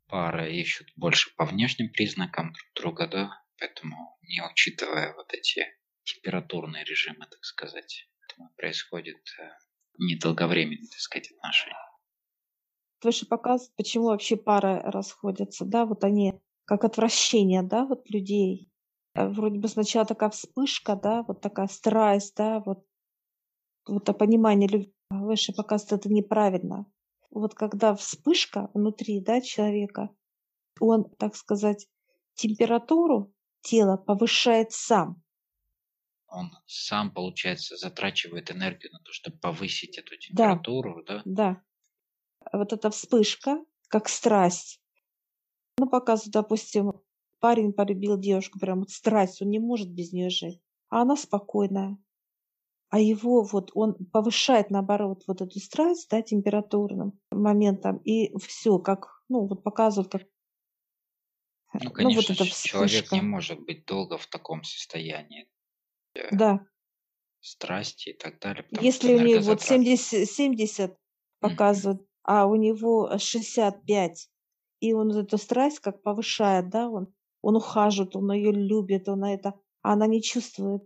пары 0.06 0.54
ищут 0.54 0.88
больше 0.96 1.34
по 1.36 1.44
внешним 1.44 1.90
признакам 1.90 2.52
друг 2.52 2.74
друга, 2.74 3.08
да, 3.08 3.42
поэтому 3.58 4.18
не 4.22 4.42
учитывая 4.42 5.14
вот 5.14 5.32
эти 5.32 5.64
температурные 6.04 6.84
режимы, 6.84 7.26
так 7.26 7.44
сказать, 7.44 8.08
поэтому 8.20 8.50
происходит 8.56 9.18
э, 9.38 9.50
недолговременные, 9.98 10.88
так 10.88 11.00
сказать, 11.00 11.30
отношения. 11.32 11.76
Выше 13.02 13.26
показывает, 13.26 13.74
почему 13.76 14.06
вообще 14.06 14.36
пары 14.36 14.80
расходятся, 14.80 15.64
да, 15.64 15.84
вот 15.84 16.04
они 16.04 16.40
как 16.64 16.84
отвращение, 16.84 17.62
да, 17.62 17.84
вот 17.84 18.08
людей. 18.10 18.70
Э, 19.14 19.28
вроде 19.28 19.58
бы 19.58 19.68
сначала 19.68 20.06
такая 20.06 20.30
вспышка, 20.30 20.96
да, 20.96 21.22
вот 21.22 21.40
такая 21.40 21.68
страсть, 21.68 22.34
да, 22.36 22.60
вот, 22.60 22.86
вот 23.86 24.02
это 24.02 24.12
понимание 24.12 24.68
любви. 24.68 24.92
Выше 25.10 25.52
показывает, 25.52 26.00
это 26.04 26.12
неправильно 26.12 26.86
вот 27.40 27.54
когда 27.54 27.94
вспышка 27.94 28.70
внутри 28.72 29.20
да, 29.20 29.40
человека, 29.40 30.10
он, 30.80 31.04
так 31.18 31.36
сказать, 31.36 31.86
температуру 32.34 33.32
тела 33.66 33.96
повышает 33.96 34.72
сам. 34.72 35.22
Он 36.28 36.50
сам, 36.66 37.12
получается, 37.12 37.76
затрачивает 37.76 38.50
энергию 38.50 38.92
на 38.92 39.00
то, 39.00 39.12
чтобы 39.12 39.38
повысить 39.38 39.98
эту 39.98 40.16
температуру, 40.16 41.02
да? 41.06 41.22
Да. 41.24 41.62
да. 42.52 42.58
Вот 42.58 42.72
эта 42.72 42.90
вспышка, 42.90 43.64
как 43.88 44.08
страсть. 44.08 44.80
Ну, 45.78 45.88
показывают, 45.88 46.32
допустим, 46.32 46.92
парень 47.40 47.72
полюбил 47.72 48.18
девушку, 48.18 48.58
прям 48.58 48.80
вот 48.80 48.90
страсть, 48.90 49.42
он 49.42 49.50
не 49.50 49.58
может 49.58 49.90
без 49.90 50.12
нее 50.12 50.30
жить. 50.30 50.60
А 50.88 51.02
она 51.02 51.16
спокойная 51.16 51.98
а 52.88 53.00
его 53.00 53.42
вот 53.42 53.70
он 53.74 53.94
повышает 54.12 54.70
наоборот 54.70 55.24
вот 55.26 55.40
эту 55.40 55.58
страсть, 55.58 56.08
да, 56.10 56.22
температурным 56.22 57.18
моментом, 57.30 57.98
и 58.04 58.36
все, 58.38 58.78
как, 58.78 59.22
ну, 59.28 59.46
вот 59.46 59.62
показывают, 59.62 60.10
как 60.10 60.22
ну, 61.82 61.90
конечно, 61.90 62.22
ну, 62.22 62.36
вот 62.38 62.48
эта 62.48 62.68
человек 62.68 63.12
не 63.12 63.22
может 63.22 63.60
быть 63.60 63.84
долго 63.86 64.18
в 64.18 64.26
таком 64.26 64.64
состоянии. 64.64 65.48
Э, 66.14 66.34
да. 66.34 66.66
Страсти 67.40 68.10
и 68.10 68.12
так 68.12 68.38
далее. 68.40 68.66
Если 68.80 69.14
у 69.14 69.20
него 69.20 69.40
вот 69.42 69.62
70, 69.62 70.28
70 70.28 70.96
показывают, 71.40 72.00
mm-hmm. 72.00 72.06
а 72.24 72.46
у 72.46 72.56
него 72.56 73.18
65, 73.18 74.28
и 74.80 74.92
он 74.92 75.16
эту 75.16 75.38
страсть 75.38 75.80
как 75.80 76.02
повышает, 76.02 76.70
да, 76.70 76.88
он, 76.88 77.14
он 77.42 77.56
ухаживает, 77.56 78.16
он 78.16 78.32
ее 78.32 78.52
любит, 78.52 79.08
он 79.08 79.24
это, 79.24 79.54
а 79.82 79.92
она 79.92 80.06
не 80.06 80.22
чувствует 80.22 80.82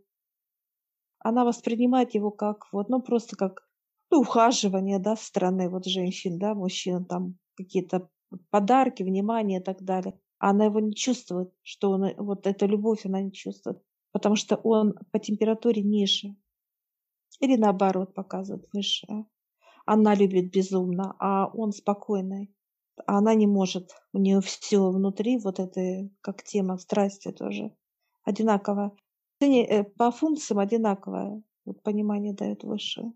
она 1.21 1.45
воспринимает 1.45 2.15
его 2.15 2.31
как 2.31 2.67
вот, 2.73 2.89
ну, 2.89 3.01
просто 3.01 3.37
как 3.37 3.67
ну, 4.11 4.21
ухаживание, 4.21 4.99
да, 4.99 5.17
со 5.17 5.27
стороны 5.27 5.69
вот 5.69 5.87
женщин, 5.87 6.39
да, 6.39 6.55
мужчин, 6.55 7.05
там 7.05 7.37
какие-то 7.57 8.09
подарки, 8.51 9.03
внимание 9.03 9.61
и 9.61 9.63
так 9.63 9.83
далее. 9.83 10.19
Она 10.41 10.65
его 10.65 10.81
не 10.81 10.95
чувствует, 10.95 11.53
что 11.63 11.91
он, 11.91 12.15
вот 12.17 12.47
эта 12.47 12.65
любовь 12.65 13.05
она 13.05 13.21
не 13.21 13.31
чувствует, 13.31 13.79
потому 14.11 14.37
что 14.37 14.57
он 14.57 14.95
по 15.13 15.19
температуре 15.19 15.83
ниже. 15.83 16.35
Или 17.41 17.57
наоборот 17.57 18.15
показывает 18.15 18.67
выше. 18.73 19.07
Она 19.85 20.15
любит 20.15 20.51
безумно, 20.51 21.15
а 21.19 21.47
он 21.47 21.73
спокойный. 21.73 22.55
Она 23.07 23.35
не 23.35 23.47
может. 23.47 23.91
У 24.13 24.19
нее 24.19 24.41
все 24.41 24.91
внутри, 24.91 25.39
вот 25.39 25.61
это 25.61 26.09
как 26.23 26.43
тема 26.43 26.79
страсти 26.79 27.33
тоже 27.33 27.73
одинаково. 28.25 28.97
Э, 29.41 29.85
по 29.85 30.11
функциям 30.11 30.59
одинаковое. 30.59 31.43
Вот 31.67 31.83
понимание 31.83 32.33
дает 32.33 32.65
высшее. 32.65 33.13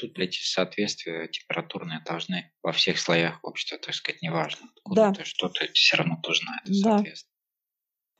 Тут 0.00 0.18
эти 0.18 0.42
соответствия 0.42 1.28
температурные 1.28 2.02
должны 2.06 2.50
во 2.62 2.72
всех 2.72 2.98
слоях 2.98 3.38
общества, 3.42 3.76
так 3.76 3.94
сказать, 3.94 4.22
неважно, 4.22 4.70
откуда 4.74 5.02
да. 5.02 5.12
ты 5.12 5.24
что-то 5.24 5.66
все 5.74 5.98
равно 5.98 6.18
должна 6.22 6.58
это 6.62 6.72
да. 6.72 6.96
соответствовать. 6.96 7.36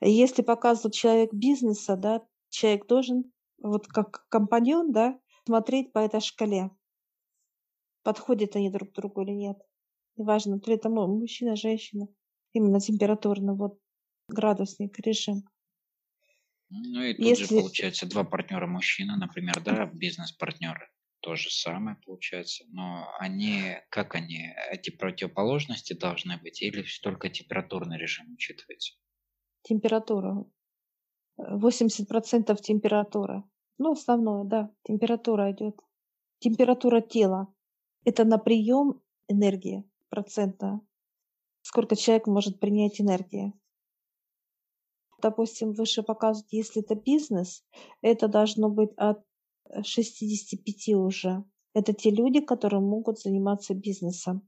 Если 0.01 0.43
показывает 0.43 0.93
человек 0.93 1.33
бизнеса, 1.33 1.95
да, 1.95 2.21
человек 2.49 2.85
должен, 2.85 3.31
вот 3.57 3.87
как 3.87 4.27
компаньон, 4.29 4.91
да, 4.91 5.19
смотреть 5.47 5.91
по 5.91 5.97
этой 5.97 6.21
шкале. 6.21 6.69
Подходят 8.03 8.55
они 8.55 8.69
друг 8.69 8.91
к 8.91 8.95
другу 8.95 9.23
или 9.23 9.31
нет. 9.31 9.57
Неважно, 10.17 10.59
то 10.59 10.69
ли 10.69 10.77
это 10.77 10.89
мужчина, 10.89 11.55
женщина. 11.55 12.07
Именно 12.53 12.79
температурно, 12.79 13.55
вот 13.55 13.79
градусник, 14.27 14.99
режим. 14.99 15.49
Ну 16.69 17.01
и 17.01 17.15
тут 17.15 17.25
Если... 17.25 17.45
же 17.45 17.61
получается 17.61 18.05
два 18.05 18.23
партнера 18.23 18.67
мужчина, 18.67 19.17
например, 19.17 19.59
да, 19.61 19.87
бизнес-партнеры. 19.87 20.87
То 21.21 21.35
же 21.35 21.49
самое 21.51 21.97
получается. 22.05 22.65
Но 22.69 23.07
они, 23.19 23.77
как 23.89 24.15
они, 24.15 24.53
эти 24.71 24.89
противоположности 24.89 25.93
должны 25.93 26.37
быть 26.37 26.61
или 26.61 26.83
только 27.01 27.29
температурный 27.29 27.97
режим 27.97 28.33
учитывается? 28.33 28.95
Температура. 29.63 30.45
80% 31.37 32.55
температура. 32.61 33.43
Ну, 33.77 33.93
основное, 33.93 34.43
да, 34.43 34.71
температура 34.83 35.51
идет. 35.51 35.79
Температура 36.39 37.01
тела. 37.01 37.53
Это 38.03 38.25
на 38.25 38.37
прием 38.37 39.01
энергии 39.27 39.83
процента. 40.09 40.81
Сколько 41.61 41.95
человек 41.95 42.25
может 42.25 42.59
принять 42.59 42.99
энергии 42.99 43.53
допустим, 45.21 45.73
выше 45.73 46.03
показывают, 46.03 46.51
если 46.51 46.81
это 46.81 46.95
бизнес, 46.95 47.63
это 48.01 48.27
должно 48.27 48.69
быть 48.69 48.91
от 48.97 49.23
65 49.83 50.89
э, 50.89 50.95
уже. 50.95 51.43
Это 51.73 51.93
те 51.93 52.11
люди, 52.11 52.41
которые 52.41 52.81
могут 52.81 53.19
заниматься 53.19 53.73
бизнесом. 53.73 54.47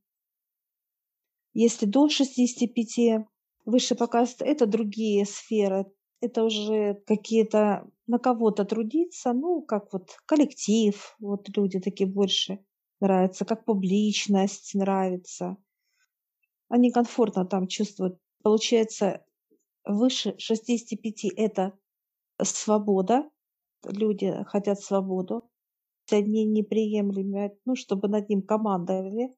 Если 1.53 1.85
до 1.85 2.09
65, 2.09 3.25
выше 3.65 3.95
показывают, 3.95 4.41
это 4.41 4.65
другие 4.65 5.25
сферы. 5.25 5.85
Это 6.19 6.43
уже 6.43 7.01
какие-то 7.05 7.89
на 8.07 8.17
кого-то 8.17 8.65
трудиться, 8.65 9.33
ну, 9.33 9.61
как 9.61 9.91
вот 9.93 10.17
коллектив, 10.25 11.15
вот 11.19 11.49
люди 11.55 11.79
такие 11.79 12.09
больше 12.09 12.59
нравятся, 12.99 13.45
как 13.45 13.65
публичность 13.65 14.73
нравится. 14.73 15.57
Они 16.69 16.91
комфортно 16.91 17.45
там 17.45 17.67
чувствуют. 17.67 18.17
Получается, 18.41 19.25
выше 19.85 20.35
65– 20.37 21.25
это 21.35 21.77
свобода. 22.41 23.29
Люди 23.85 24.43
хотят 24.47 24.79
свободу. 24.79 25.49
Одни 26.11 26.45
неприемлемые, 26.45 27.57
ну, 27.65 27.75
чтобы 27.75 28.07
над 28.07 28.29
ним 28.29 28.41
командовали. 28.41 29.33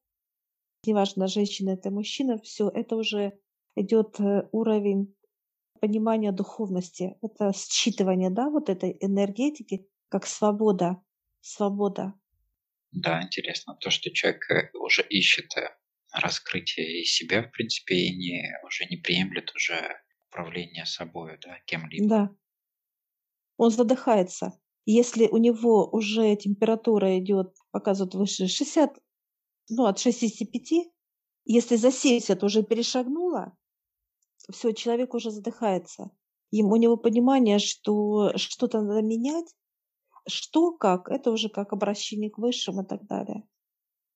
Неважно, 0.86 1.28
женщина 1.28 1.72
это 1.72 1.92
мужчина, 1.92 2.40
все, 2.40 2.70
это 2.70 2.96
уже 2.96 3.40
идет 3.76 4.20
э, 4.20 4.48
уровень 4.52 5.16
понимания 5.80 6.32
духовности. 6.32 7.18
Это 7.22 7.52
считывание, 7.54 8.30
да, 8.30 8.50
вот 8.50 8.70
этой 8.70 8.98
энергетики, 9.00 9.88
как 10.10 10.26
свобода. 10.26 11.02
Свобода. 11.42 12.14
Да, 12.92 13.22
интересно. 13.22 13.76
То, 13.80 13.90
что 13.90 14.10
человек 14.12 14.50
э, 14.50 14.70
уже 14.78 15.04
ищет 15.04 15.56
э, 15.58 15.70
раскрытие 16.12 17.02
из 17.02 17.14
себя, 17.14 17.44
в 17.44 17.52
принципе, 17.52 17.96
и 17.96 18.16
не, 18.16 18.58
уже 18.66 18.86
не 18.86 18.98
приемлет 18.98 19.54
уже 19.56 20.02
управления 20.30 20.86
собой, 20.86 21.38
да, 21.44 21.60
кем-либо. 21.66 22.08
Да. 22.08 22.36
Он 23.58 23.72
задыхается. 23.72 24.58
Если 24.86 25.28
у 25.28 25.38
него 25.38 25.90
уже 25.90 26.36
температура 26.36 27.18
идет, 27.18 27.56
показывает 27.72 28.14
выше 28.14 28.48
60, 28.48 29.00
ну, 29.70 29.86
от 29.86 29.98
65, 30.00 30.92
если 31.46 31.76
за 31.76 31.92
70 31.92 32.44
уже 32.44 32.64
перешагнула, 32.64 33.58
все, 34.52 34.74
человек 34.74 35.14
уже 35.14 35.32
задыхается. 35.32 36.12
Ему, 36.52 36.74
у 36.74 36.76
него 36.76 36.98
понимание, 36.98 37.60
что 37.60 38.38
что-то 38.38 38.82
надо 38.82 39.02
менять, 39.02 39.56
что, 40.28 40.72
как, 40.72 41.10
это 41.10 41.32
уже 41.32 41.50
как 41.50 41.74
обращение 41.74 42.30
к 42.30 42.38
высшим 42.38 42.82
и 42.82 42.86
так 42.86 43.06
далее. 43.08 43.44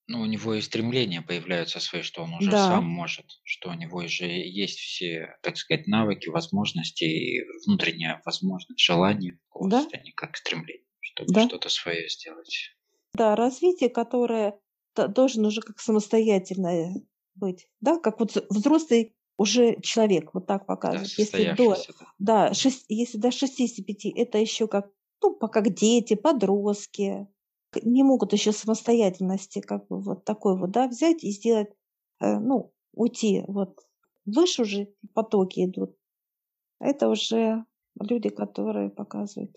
Ну, 0.09 0.21
у 0.21 0.25
него 0.25 0.55
и 0.55 0.61
стремления 0.61 1.21
появляются 1.21 1.79
свои, 1.79 2.01
что 2.01 2.23
он 2.23 2.33
уже 2.33 2.51
Да. 2.51 2.57
сам 2.57 2.83
может, 2.85 3.39
что 3.45 3.69
у 3.69 3.73
него 3.73 3.99
уже 3.99 4.25
есть 4.25 4.79
все, 4.79 5.37
так 5.43 5.55
сказать, 5.55 5.87
навыки, 5.87 6.27
возможности 6.29 7.03
и 7.05 7.43
внутренняя 7.65 8.21
возможность, 8.25 8.79
желание 8.81 9.33
такого 9.47 9.69
Да, 9.69 9.79
состояния, 9.81 10.11
как 10.13 10.35
стремление, 10.35 10.87
чтобы 10.99 11.35
да. 11.35 11.39
что-то 11.39 11.69
свое 11.69 12.09
сделать. 12.09 12.71
Да, 13.13 13.35
развитие, 13.35 13.89
которое 13.89 14.59
должен 14.95 15.45
уже 15.45 15.61
как 15.61 15.79
самостоятельное 15.79 16.93
быть, 17.35 17.69
да, 17.81 17.99
как 17.99 18.19
вот 18.19 18.35
взрослый 18.49 19.15
уже 19.37 19.79
человек, 19.81 20.33
вот 20.33 20.45
так 20.47 20.65
Да, 20.91 20.97
показывает. 20.97 21.13
Если 21.17 21.43
до, 21.45 21.87
состоявшийся, 21.87 21.93
да. 21.99 22.13
да, 22.17 22.53
шесть, 22.53 22.85
если 22.89 23.17
до 23.17 23.31
65 23.31 24.09
это 24.15 24.37
еще 24.37 24.67
как 24.67 24.91
ну, 25.21 25.35
пока 25.35 25.61
дети, 25.61 26.15
подростки, 26.15 27.27
не 27.83 28.03
могут 28.03 28.33
еще 28.33 28.51
самостоятельности 28.51 29.61
как 29.61 29.87
бы 29.87 30.01
вот 30.01 30.25
такой 30.25 30.57
вот, 30.57 30.71
да, 30.71 30.87
взять 30.87 31.23
и 31.23 31.31
сделать, 31.31 31.69
э, 32.21 32.39
ну, 32.39 32.73
уйти 32.93 33.43
вот 33.47 33.79
выше 34.25 34.63
уже 34.63 34.93
потоки 35.13 35.65
идут. 35.65 35.95
Это 36.79 37.09
уже 37.09 37.65
люди, 37.99 38.29
которые 38.29 38.89
показывают, 38.89 39.55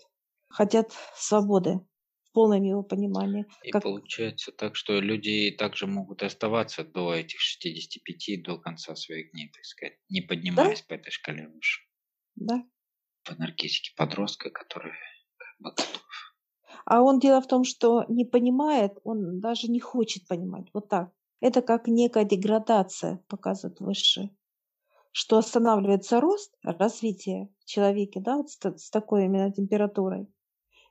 хотят 0.49 0.91
свободы 1.15 1.79
в 2.23 2.31
полном 2.33 2.63
его 2.63 2.83
понимании. 2.83 3.45
И 3.63 3.71
Как, 3.71 3.83
получается 3.83 4.51
так, 4.51 4.75
что 4.75 4.99
люди 4.99 5.51
также 5.51 5.87
могут 5.87 6.23
оставаться 6.23 6.83
до 6.83 7.13
этих 7.13 7.39
65, 7.39 8.43
до 8.43 8.57
конца 8.59 8.95
своих 8.95 9.31
дней, 9.31 9.49
так 9.49 9.63
сказать, 9.65 9.97
не 10.09 10.21
да, 10.21 10.27
поднимаясь 10.27 10.81
по 10.81 10.93
этой 10.93 11.11
шкале 11.11 11.47
выше. 11.47 11.81
да. 12.35 12.63
В 13.25 13.31
энергетике 13.31 13.91
подростка, 13.95 14.49
который 14.49 14.93
как 15.37 15.47
бы 15.59 15.69
готов. 15.71 16.32
А 16.85 17.01
он 17.01 17.19
дело 17.19 17.41
в 17.41 17.47
том, 17.47 17.63
что 17.63 18.05
не 18.07 18.25
понимает, 18.25 18.99
он 19.03 19.39
даже 19.39 19.69
не 19.69 19.79
хочет 19.79 20.27
понимать. 20.27 20.67
Вот 20.73 20.89
так. 20.89 21.11
Это 21.39 21.61
как 21.61 21.87
некая 21.87 22.25
деградация, 22.25 23.23
показывает 23.27 23.79
высшие. 23.79 24.35
Что 25.11 25.37
останавливается 25.37 26.19
рост, 26.19 26.55
развитие 26.63 27.49
в 27.59 27.65
человеке, 27.65 28.19
да, 28.19 28.37
вот 28.37 28.49
с, 28.49 28.57
с 28.57 28.89
такой 28.89 29.25
именно 29.25 29.51
температурой. 29.51 30.27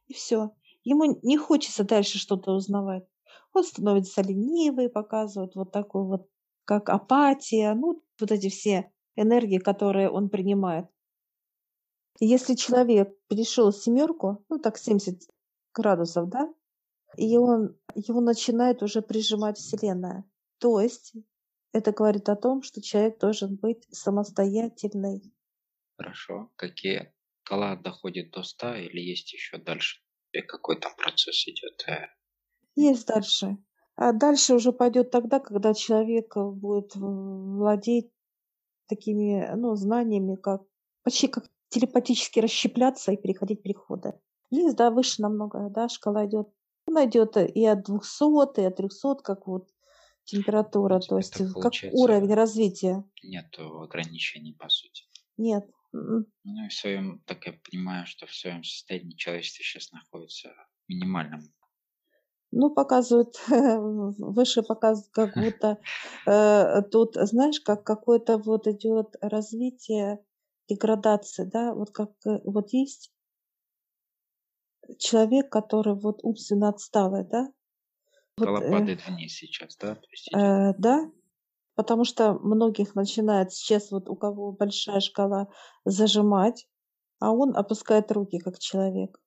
И 0.06 0.14
все. 0.14 0.52
Ему 0.84 1.18
не 1.22 1.36
хочется 1.36 1.84
дальше 1.84 2.18
что-то 2.18 2.52
узнавать. 2.52 3.04
Он 3.52 3.64
становится 3.64 4.22
ленивый, 4.22 4.88
показывает 4.88 5.54
вот 5.54 5.72
такой 5.72 6.04
вот, 6.04 6.28
как 6.64 6.88
апатия, 6.88 7.74
ну, 7.74 8.02
вот 8.20 8.32
эти 8.32 8.48
все 8.48 8.90
энергии, 9.16 9.58
которые 9.58 10.10
он 10.10 10.28
принимает. 10.28 10.86
Если 12.20 12.54
человек 12.54 13.14
перешел 13.28 13.72
семерку, 13.72 14.44
ну 14.48 14.58
так 14.58 14.78
70 14.78 15.22
градусов, 15.72 16.28
да, 16.28 16.52
и 17.16 17.36
он, 17.36 17.76
его 17.94 18.20
начинает 18.20 18.82
уже 18.82 19.02
прижимать 19.02 19.58
Вселенная. 19.58 20.24
То 20.58 20.80
есть 20.80 21.14
это 21.72 21.92
говорит 21.92 22.28
о 22.28 22.36
том, 22.36 22.62
что 22.62 22.80
человек 22.80 23.18
должен 23.18 23.56
быть 23.56 23.86
самостоятельный. 23.90 25.22
Хорошо. 25.96 26.50
Какие 26.56 27.12
шкала 27.42 27.76
доходит 27.76 28.30
до 28.30 28.42
100 28.42 28.74
или 28.76 29.00
есть 29.00 29.32
еще 29.32 29.58
дальше? 29.58 30.00
И 30.32 30.40
какой 30.40 30.80
там 30.80 30.92
процесс 30.96 31.46
идет? 31.46 31.84
Э, 31.86 32.08
Есть 32.74 33.06
дальше. 33.06 33.58
А 33.96 34.12
дальше 34.12 34.54
уже 34.54 34.72
пойдет 34.72 35.10
тогда, 35.10 35.40
когда 35.40 35.74
человек 35.74 36.36
э, 36.36 36.50
будет 36.50 36.94
владеть 36.94 38.10
такими 38.88 39.46
ну, 39.56 39.74
знаниями, 39.74 40.36
как 40.36 40.62
почти 41.02 41.28
как 41.28 41.44
телепатически 41.68 42.40
расщепляться 42.40 43.12
и 43.12 43.16
переходить 43.16 43.62
переходы. 43.62 44.14
Есть, 44.52 44.76
да, 44.76 44.90
выше 44.92 45.20
намного, 45.22 45.68
да, 45.68 45.88
шкала 45.88 46.26
идет. 46.26 46.48
Она 46.86 47.06
идет 47.06 47.36
и 47.36 47.66
от 47.66 47.82
200, 47.84 48.60
и 48.60 48.64
от 48.64 48.76
300, 48.76 49.24
как 49.24 49.48
вот 49.48 49.68
температура, 50.24 51.00
то 51.00 51.16
есть 51.18 51.40
Это 51.40 51.54
как 51.54 51.72
уровень 51.90 52.34
развития. 52.34 53.04
нет 53.24 53.58
ограничений 53.58 54.52
по 54.52 54.68
сути. 54.68 55.04
Нет. 55.36 55.68
М. 55.94 56.26
Ну 56.44 56.66
и 56.66 56.68
в 56.68 56.72
своем, 56.72 57.20
так 57.26 57.46
я 57.46 57.52
понимаю, 57.54 58.06
что 58.06 58.26
в 58.26 58.34
своем 58.34 58.62
состоянии 58.62 59.16
человечество 59.16 59.64
сейчас 59.64 59.90
находится 59.90 60.50
в 60.50 60.88
минимальном. 60.88 61.52
Ну, 62.50 62.70
показывают, 62.70 63.40
выше 64.18 64.62
показывают, 64.62 65.10
как 65.12 65.36
будто 65.36 65.78
э, 66.26 66.82
тут, 66.90 67.14
знаешь, 67.14 67.60
как 67.60 67.82
какое-то 67.84 68.36
вот 68.38 68.66
идет 68.66 69.16
развитие 69.22 70.22
деградации, 70.68 71.44
да, 71.44 71.74
вот 71.74 71.90
как 71.92 72.10
э, 72.26 72.40
вот 72.44 72.72
есть 72.74 73.11
человек, 74.98 75.50
который 75.50 75.94
вот 75.94 76.20
умственно 76.22 76.68
отсталый, 76.68 77.24
да, 77.24 77.52
вот, 78.36 78.62
э, 78.62 78.70
падает 78.70 79.06
вниз 79.06 79.34
сейчас, 79.34 79.76
да? 79.76 79.94
То 79.94 80.06
есть 80.10 80.28
идет. 80.28 80.40
э, 80.40 80.74
да, 80.78 81.10
потому 81.74 82.04
что 82.04 82.34
многих 82.34 82.94
начинает 82.94 83.52
сейчас 83.52 83.90
вот 83.90 84.08
у 84.08 84.16
кого 84.16 84.52
большая 84.52 85.00
шкала 85.00 85.48
зажимать, 85.84 86.66
а 87.18 87.32
он 87.32 87.56
опускает 87.56 88.10
руки 88.10 88.38
как 88.38 88.58
человек, 88.58 89.20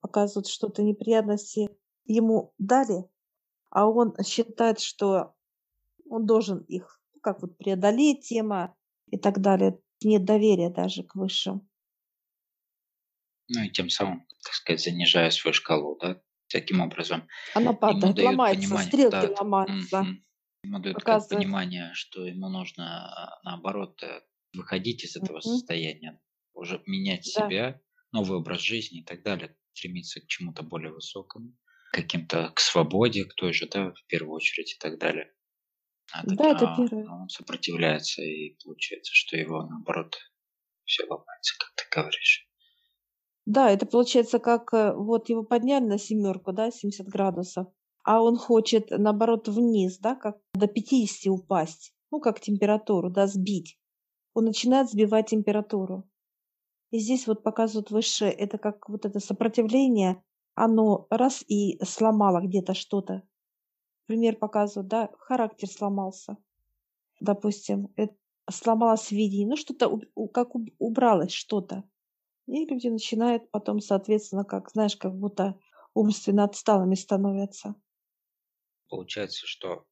показывает 0.00 0.46
что-то 0.46 0.82
неприятности 0.82 1.70
ему 2.04 2.52
дали, 2.58 3.04
а 3.70 3.88
он 3.88 4.14
считает, 4.24 4.80
что 4.80 5.34
он 6.08 6.26
должен 6.26 6.58
их 6.58 7.00
ну, 7.14 7.20
как 7.20 7.42
вот 7.42 7.56
преодолеть 7.56 8.28
тема 8.28 8.76
и 9.06 9.16
так 9.16 9.40
далее. 9.40 9.78
Нет 10.04 10.24
доверия 10.24 10.68
даже 10.68 11.04
к 11.04 11.14
высшим. 11.14 11.68
Ну 13.54 13.62
и 13.64 13.70
тем 13.70 13.88
самым, 13.90 14.26
так 14.44 14.52
сказать, 14.54 14.82
занижая 14.82 15.30
свою 15.30 15.54
шкалу, 15.54 15.98
да? 16.00 16.22
Таким 16.48 16.80
образом, 16.80 17.28
Она 17.54 17.72
падает, 17.72 18.20
ломается, 18.20 18.76
понимание, 18.76 18.76
стрелки 18.76 19.24
да, 19.24 19.32
ломаются. 19.38 20.12
ему 20.64 20.78
дают 20.80 21.04
как 21.04 21.28
Показывает. 21.28 21.28
понимание, 21.28 21.92
что 21.94 22.26
ему 22.26 22.48
нужно 22.48 23.08
а, 23.12 23.40
наоборот 23.44 24.02
э, 24.02 24.22
выходить 24.54 25.04
из 25.04 25.16
этого 25.16 25.40
Мгм. 25.44 25.56
состояния, 25.56 26.20
уже 26.52 26.82
менять 26.86 27.24
Да. 27.34 27.52
себя, 27.52 27.80
новый 28.12 28.38
образ 28.38 28.60
жизни 28.60 29.00
и 29.00 29.04
так 29.04 29.22
далее, 29.22 29.56
стремиться 29.72 30.20
к 30.20 30.26
чему-то 30.26 30.62
более 30.62 30.92
высокому, 30.92 31.56
каким-то 31.92 32.50
к 32.54 32.60
свободе, 32.60 33.24
к 33.24 33.34
той 33.34 33.52
же, 33.52 33.66
да, 33.68 33.92
в 33.92 34.06
первую 34.06 34.34
очередь 34.34 34.74
и 34.74 34.78
так 34.78 34.98
далее. 34.98 35.32
А, 36.12 36.24
Да, 36.24 36.50
это 36.50 36.66
а, 36.66 36.66
первое. 36.66 37.12
он 37.12 37.28
сопротивляется 37.28 38.22
и 38.22 38.56
получается, 38.64 39.12
что 39.14 39.36
его 39.36 39.62
наоборот 39.66 40.18
все 40.84 41.04
ломается, 41.06 41.56
как 41.58 41.72
ты 41.76 41.84
говоришь. 41.94 42.48
Да, 43.46 43.70
это 43.70 43.86
получается 43.86 44.38
как 44.38 44.72
э, 44.72 44.92
вот 44.94 45.28
его 45.28 45.42
подняли 45.42 45.84
на 45.84 45.98
семерку, 45.98 46.52
да, 46.52 46.70
70 46.70 47.08
градусов, 47.08 47.66
а 48.04 48.22
он 48.22 48.36
хочет 48.36 48.90
наоборот 48.90 49.48
вниз, 49.48 49.98
да, 49.98 50.14
как 50.14 50.38
до 50.54 50.66
50 50.68 51.30
упасть, 51.30 51.92
ну 52.10 52.20
как 52.20 52.40
температуру, 52.40 53.10
да, 53.10 53.26
сбить. 53.26 53.78
Он 54.34 54.44
начинает 54.46 54.90
сбивать 54.90 55.30
температуру. 55.30 56.08
И 56.90 56.98
здесь 56.98 57.26
вот 57.26 57.42
показывают 57.42 57.90
выше, 57.90 58.26
это 58.26 58.58
как 58.58 58.88
вот 58.88 59.06
это 59.06 59.20
сопротивление, 59.20 60.22
оно 60.54 61.06
раз 61.10 61.44
и 61.48 61.82
сломало 61.84 62.40
где-то 62.42 62.74
что-то. 62.74 63.22
Пример 64.06 64.36
показывают, 64.36 64.88
да, 64.88 65.10
характер 65.18 65.68
сломался. 65.68 66.36
Допустим, 67.20 67.88
это 67.96 68.14
сломалось 68.50 69.10
видение, 69.10 69.48
ну 69.48 69.56
что-то 69.56 70.00
как 70.32 70.54
уб- 70.54 70.74
убралось 70.78 71.32
что-то. 71.32 71.84
И 72.46 72.64
люди 72.66 72.86
начинают 72.88 73.50
потом, 73.50 73.80
соответственно, 73.80 74.44
как, 74.44 74.70
знаешь, 74.70 74.96
как 74.96 75.14
будто 75.18 75.58
умственно 75.94 76.44
отсталыми 76.44 76.94
становятся. 76.94 77.74
Получается, 78.88 79.44
что 79.48 79.88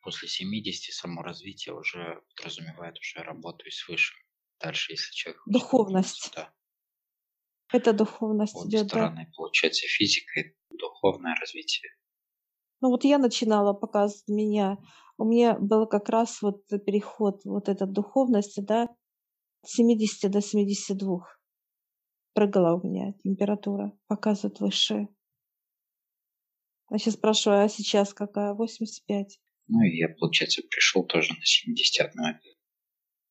после 0.00 0.28
70 0.28 0.92
само 0.94 1.22
развитие 1.22 1.74
уже 1.74 2.22
подразумевает 2.36 2.98
уже 2.98 3.20
работу 3.22 3.66
и 3.66 3.70
свыше. 3.70 4.14
Дальше, 4.60 4.92
если 4.92 5.12
человек 5.12 5.42
Духовность. 5.46 6.30
продвинуться, 6.32 6.54
Это 7.72 7.92
да, 7.92 7.92
духовность 7.92 8.64
обе 8.64 8.76
идет, 8.78 8.88
да. 8.90 9.06
стороны, 9.06 9.30
получается, 9.36 9.86
физика 9.86 10.40
и 10.40 10.56
духовное 10.70 11.36
развитие. 11.36 11.92
Ну 12.80 12.88
вот 12.90 13.04
я 13.04 13.18
начинала 13.18 13.72
показывать 13.74 14.28
меня, 14.28 14.78
у 15.18 15.24
меня 15.24 15.58
был 15.58 15.86
как 15.86 16.08
раз 16.08 16.40
вот 16.42 16.66
переход 16.84 17.42
вот 17.44 17.68
этой 17.68 17.86
духовности, 17.86 18.60
да, 18.60 18.84
от 18.84 18.90
70 19.66 20.30
до 20.30 20.42
72. 20.42 21.35
Прыгала 22.36 22.76
у 22.76 22.86
меня 22.86 23.14
температура, 23.24 23.98
показывает. 24.08 24.58
Я 26.90 26.98
сейчас 26.98 27.14
спрашиваю, 27.14 27.64
а 27.64 27.68
сейчас 27.70 28.12
какая? 28.12 28.52
85. 28.52 29.40
Ну 29.68 29.82
и 29.82 29.96
я, 29.96 30.10
получается, 30.10 30.60
пришел 30.68 31.02
тоже 31.02 31.32
на 31.32 31.42
71. 31.42 32.38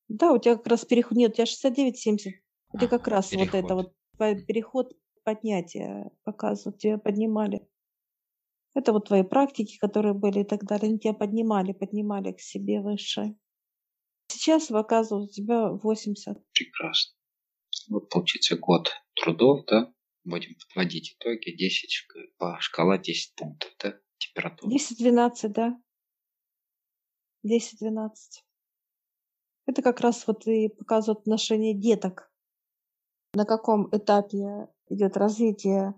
Да, 0.08 0.32
у 0.32 0.38
тебя 0.38 0.56
как 0.56 0.66
раз 0.66 0.84
переход, 0.84 1.16
нет, 1.16 1.30
у 1.30 1.34
тебя 1.34 1.44
69-70. 1.44 2.32
У 2.72 2.78
тебя 2.78 2.88
как 2.88 3.06
раз 3.06 3.30
вот 3.30 3.42
это 3.42 3.52
переход. 3.52 3.94
вот 4.18 4.46
переход 4.48 4.92
поднятия 5.22 6.10
показывают, 6.24 6.80
тебя 6.80 6.98
поднимали. 6.98 7.64
Это 8.74 8.92
вот 8.92 9.06
твои 9.06 9.22
практики, 9.22 9.78
которые 9.78 10.14
были 10.14 10.40
и 10.40 10.44
так 10.44 10.64
далее, 10.64 10.88
они 10.88 10.98
тебя 10.98 11.14
поднимали, 11.14 11.70
поднимали 11.70 12.32
к 12.32 12.40
себе 12.40 12.80
выше. 12.80 13.36
Сейчас 14.26 14.66
показывают 14.66 15.30
у 15.30 15.32
тебя 15.32 15.70
80. 15.70 16.38
Прекрасно. 16.52 17.15
Вот 17.88 18.08
получится 18.08 18.56
год 18.56 18.90
трудов, 19.14 19.64
да? 19.66 19.92
Будем 20.24 20.56
подводить 20.56 21.16
итоги. 21.18 21.56
10, 21.56 21.90
шк- 21.90 22.28
по 22.38 22.58
шкала 22.60 22.98
10 22.98 23.34
пунктов, 23.36 23.70
да? 23.82 23.98
Температура. 24.18 24.70
10-12, 24.70 25.48
да? 25.48 25.80
10-12. 27.46 28.10
Это 29.66 29.82
как 29.82 30.00
раз 30.00 30.26
вот 30.26 30.46
и 30.46 30.68
показывает 30.68 31.20
отношение 31.20 31.74
деток. 31.74 32.32
На 33.34 33.44
каком 33.44 33.88
этапе 33.92 34.68
идет 34.88 35.16
развитие. 35.16 35.94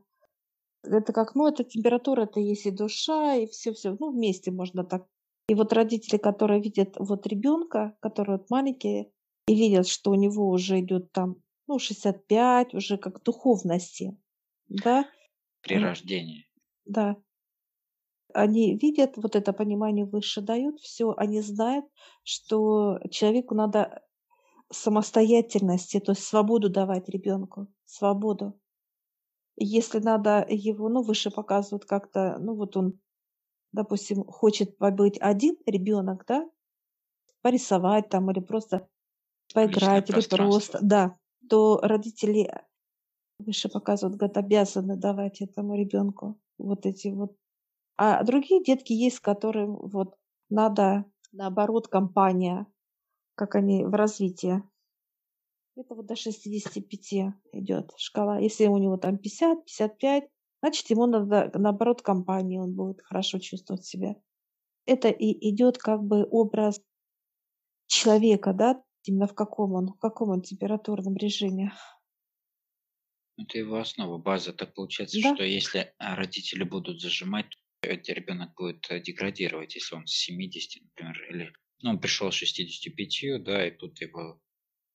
Это 0.82 1.12
как, 1.12 1.34
ну, 1.34 1.46
это 1.46 1.64
температура, 1.64 2.22
это 2.22 2.40
есть 2.40 2.66
и 2.66 2.70
душа, 2.70 3.34
и 3.36 3.46
все-все, 3.46 3.96
ну, 3.98 4.12
вместе 4.12 4.50
можно 4.50 4.84
так. 4.84 5.06
И 5.48 5.54
вот 5.54 5.72
родители, 5.72 6.18
которые 6.18 6.60
видят 6.60 6.96
вот 6.98 7.26
ребенка, 7.26 7.96
который 8.00 8.38
вот 8.38 8.50
маленький, 8.50 9.12
и 9.46 9.54
видят, 9.54 9.88
что 9.88 10.10
у 10.10 10.14
него 10.14 10.48
уже 10.48 10.80
идет 10.80 11.10
там, 11.12 11.36
ну, 11.68 11.78
65, 11.78 12.74
уже 12.74 12.96
как 12.98 13.22
духовности. 13.22 14.16
да, 14.68 15.04
При 15.60 15.78
рождении. 15.78 16.46
да. 16.84 17.16
Они 18.34 18.76
видят, 18.76 19.16
вот 19.16 19.36
это 19.36 19.52
понимание 19.52 20.04
выше 20.04 20.40
дают, 20.40 20.80
все, 20.80 21.14
они 21.16 21.40
знают, 21.40 21.86
что 22.24 22.98
человеку 23.10 23.54
надо 23.54 24.02
самостоятельности, 24.70 25.98
то 25.98 26.12
есть 26.12 26.24
свободу 26.24 26.68
давать 26.68 27.08
ребенку, 27.08 27.68
свободу. 27.84 28.60
Если 29.56 29.98
надо 29.98 30.44
его, 30.48 30.88
ну, 30.88 31.02
выше 31.02 31.30
показывают 31.30 31.84
как-то, 31.84 32.38
ну, 32.38 32.54
вот 32.54 32.76
он, 32.76 33.00
допустим, 33.72 34.24
хочет 34.24 34.76
побыть 34.78 35.18
один 35.20 35.56
ребенок, 35.66 36.24
да, 36.28 36.48
порисовать 37.42 38.08
там 38.08 38.30
или 38.30 38.40
просто 38.40 38.88
поиграть, 39.54 40.10
или 40.10 40.20
просто, 40.20 40.78
да, 40.82 41.16
то 41.48 41.80
родители 41.82 42.50
выше 43.38 43.68
показывают, 43.68 44.18
говорят, 44.18 44.36
обязаны 44.36 44.96
давать 44.96 45.40
этому 45.40 45.76
ребенку 45.76 46.38
вот 46.58 46.86
эти 46.86 47.08
вот. 47.08 47.36
А 47.96 48.22
другие 48.22 48.62
детки 48.62 48.92
есть, 48.92 49.20
которым 49.20 49.76
вот 49.76 50.16
надо, 50.50 51.04
наоборот, 51.32 51.88
компания, 51.88 52.66
как 53.34 53.54
они 53.54 53.84
в 53.84 53.94
развитии. 53.94 54.62
Это 55.76 55.94
вот 55.94 56.06
до 56.06 56.16
65 56.16 57.34
идет 57.52 57.92
шкала. 57.96 58.38
Если 58.38 58.66
у 58.66 58.78
него 58.78 58.96
там 58.96 59.18
50, 59.18 59.64
55, 59.64 60.28
значит, 60.60 60.90
ему 60.90 61.06
надо, 61.06 61.50
наоборот, 61.54 62.02
компании, 62.02 62.58
он 62.58 62.74
будет 62.74 63.00
хорошо 63.02 63.38
чувствовать 63.38 63.84
себя. 63.84 64.16
Это 64.86 65.08
и 65.08 65.50
идет 65.50 65.78
как 65.78 66.02
бы 66.02 66.26
образ 66.30 66.80
человека, 67.86 68.52
да, 68.52 68.82
именно 69.08 69.26
в 69.26 69.34
каком 69.34 69.72
он, 69.72 69.88
в 69.88 69.98
каком 69.98 70.30
он 70.30 70.42
температурном 70.42 71.16
режиме. 71.16 71.72
Это 73.36 73.58
его 73.58 73.78
основа, 73.78 74.18
база. 74.18 74.52
Так 74.52 74.74
получается, 74.74 75.18
Да, 75.22 75.34
что 75.34 75.44
если 75.44 75.92
а, 75.98 76.16
родители 76.16 76.64
будут 76.64 77.00
зажимать, 77.00 77.46
то 77.80 77.88
ребенок 77.88 78.54
будет 78.56 78.84
э, 78.90 79.00
деградировать, 79.00 79.76
если 79.76 79.94
он 79.94 80.06
с 80.06 80.12
70, 80.12 80.82
например, 80.82 81.30
или 81.30 81.52
ну, 81.80 81.90
он 81.90 82.00
пришел 82.00 82.32
с 82.32 82.34
65, 82.34 83.44
да, 83.44 83.68
и 83.68 83.70
тут 83.70 84.00
его 84.00 84.40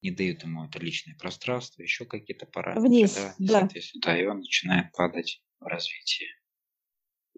не 0.02 0.12
дают 0.12 0.44
ему 0.44 0.66
это 0.66 0.80
личное 0.80 1.16
пространство, 1.16 1.82
еще 1.82 2.06
какие-то 2.06 2.46
параметры, 2.46 2.90
вниз, 2.90 3.16
да, 3.16 3.62
да. 3.62 3.70
да, 4.02 4.22
и 4.22 4.26
он 4.26 4.40
начинает 4.40 4.92
падать 4.92 5.42
в 5.62 5.66
развитии. 5.66 6.28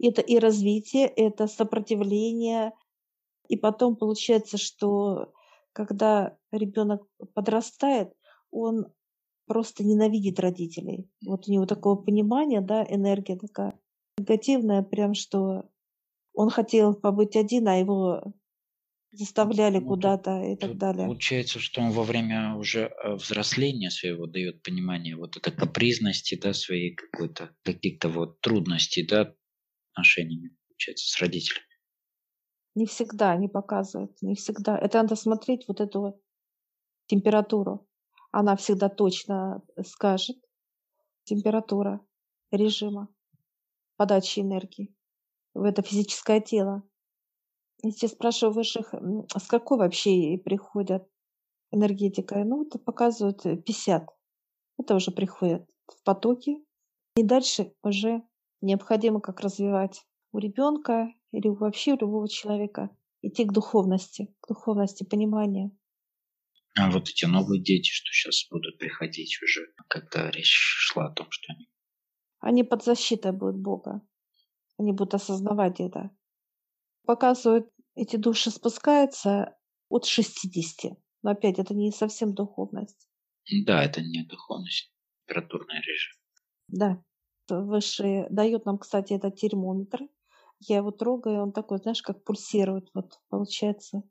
Это 0.02 0.22
и 0.22 0.40
развитие, 0.40 1.08
это 1.08 1.48
сопротивление. 1.48 2.74
И 3.48 3.56
потом 3.56 3.96
получается, 3.96 4.58
что 4.58 5.35
когда 5.76 6.38
ребенок 6.52 7.02
подрастает, 7.34 8.14
он 8.50 8.88
просто 9.46 9.84
ненавидит 9.84 10.40
родителей. 10.40 11.10
Вот 11.26 11.48
у 11.48 11.52
него 11.52 11.66
такое 11.66 11.96
понимание, 11.96 12.62
да, 12.62 12.84
энергия 12.90 13.38
такая 13.38 13.78
негативная, 14.18 14.82
прям 14.82 15.14
что 15.14 15.70
он 16.34 16.50
хотел 16.50 16.96
побыть 16.96 17.36
один, 17.36 17.68
а 17.68 17.76
его 17.76 18.34
заставляли 19.12 19.80
Ну, 19.80 19.88
куда-то 19.88 20.42
и 20.44 20.56
так 20.56 20.78
далее. 20.78 21.08
получается, 21.08 21.60
что 21.60 21.82
он 21.82 21.92
во 21.92 22.04
время 22.04 22.56
уже 22.56 22.92
э, 23.04 23.16
взросления 23.16 23.90
своего 23.90 24.28
дает 24.28 24.62
понимание 24.64 25.16
вот 25.16 25.38
этой 25.38 25.54
капризности, 25.54 26.36
да, 26.36 26.54
своей 26.54 26.96
какой-то, 26.96 27.52
каких-то 27.64 28.10
вот 28.10 28.42
трудностей, 28.42 29.06
да, 29.06 29.34
отношениями, 29.92 30.56
получается, 30.68 31.10
с 31.10 31.22
родителями. 31.22 31.64
Не 32.76 32.86
всегда 32.86 33.36
не 33.38 33.48
показывают, 33.48 34.22
не 34.22 34.36
всегда. 34.36 34.78
Это 34.78 35.02
надо 35.02 35.16
смотреть 35.16 35.68
вот 35.68 35.80
эту 35.80 36.22
температуру. 37.08 37.88
Она 38.32 38.56
всегда 38.56 38.90
точно 38.90 39.62
скажет. 39.86 40.38
Температура 41.24 42.02
режима 42.52 43.10
подачи 43.98 44.42
энергии 44.42 44.96
в 45.54 45.64
это 45.64 45.82
физическое 45.82 46.42
тело. 46.42 46.84
Если 47.84 48.08
спрашиваю 48.08 48.54
высших, 48.56 48.94
м, 48.94 49.28
с 49.30 49.48
какой 49.48 49.78
вообще 49.78 50.38
приходят 50.38 51.08
энергетикой, 51.72 52.46
ну, 52.46 52.66
это 52.66 52.80
показывают 52.80 53.46
э, 53.46 53.58
50. 53.58 54.10
Это 54.78 54.96
уже 54.96 55.12
приходит 55.12 55.68
в 55.88 56.04
потоке. 56.04 56.58
И 57.16 57.24
дальше 57.24 57.74
уже 57.84 58.24
необходимо 58.62 59.22
как 59.22 59.42
развивать 59.42 60.06
у 60.36 60.38
ребенка 60.38 61.13
или 61.32 61.48
вообще 61.48 61.93
у 61.93 61.98
любого 61.98 62.28
человека 62.28 62.89
идти 63.21 63.45
к 63.45 63.54
духовности, 63.54 64.36
к 64.41 64.50
духовности 64.50 65.06
понимания. 65.06 65.71
А 66.78 66.91
вот 66.91 67.08
эти 67.08 67.24
новые 67.24 67.63
дети, 67.63 67.89
что 67.89 68.12
сейчас 68.12 68.45
будут 68.52 68.78
приходить 68.78 69.41
уже, 69.41 69.74
когда 69.88 70.30
речь 70.30 70.52
шла 70.52 71.08
о 71.08 71.13
том, 71.13 71.28
что 71.30 71.54
они... 71.54 71.69
Они 72.39 72.63
под 72.63 72.84
защитой 72.84 73.32
будут 73.32 73.62
Бога. 73.62 74.02
Они 74.78 74.91
будут 74.91 75.13
осознавать 75.13 75.80
это. 75.80 76.12
Показывают, 77.06 77.69
эти 77.95 78.17
души 78.17 78.52
спускаются 78.52 79.58
от 79.88 80.06
60. 80.06 80.98
Но 81.24 81.32
опять, 81.32 81.60
это 81.60 81.74
не 81.74 81.91
совсем 81.91 82.34
духовность. 82.34 83.08
Да, 83.65 83.82
это 83.86 84.02
не 84.02 84.26
духовность, 84.26 84.91
температурный 85.26 85.80
режим. 85.80 86.13
Да. 86.67 87.04
Высшие 87.48 88.28
дают 88.30 88.65
нам, 88.65 88.80
кстати, 88.80 89.13
этот 89.13 89.38
термометр. 89.38 90.02
Я 90.67 90.78
его 90.78 90.91
трогаю, 90.91 91.41
он 91.43 91.51
такой, 91.51 91.80
знаешь, 91.80 92.01
как 92.01 92.23
пульсирует. 92.23 92.89
Вот 92.93 93.19
получается, 93.30 94.04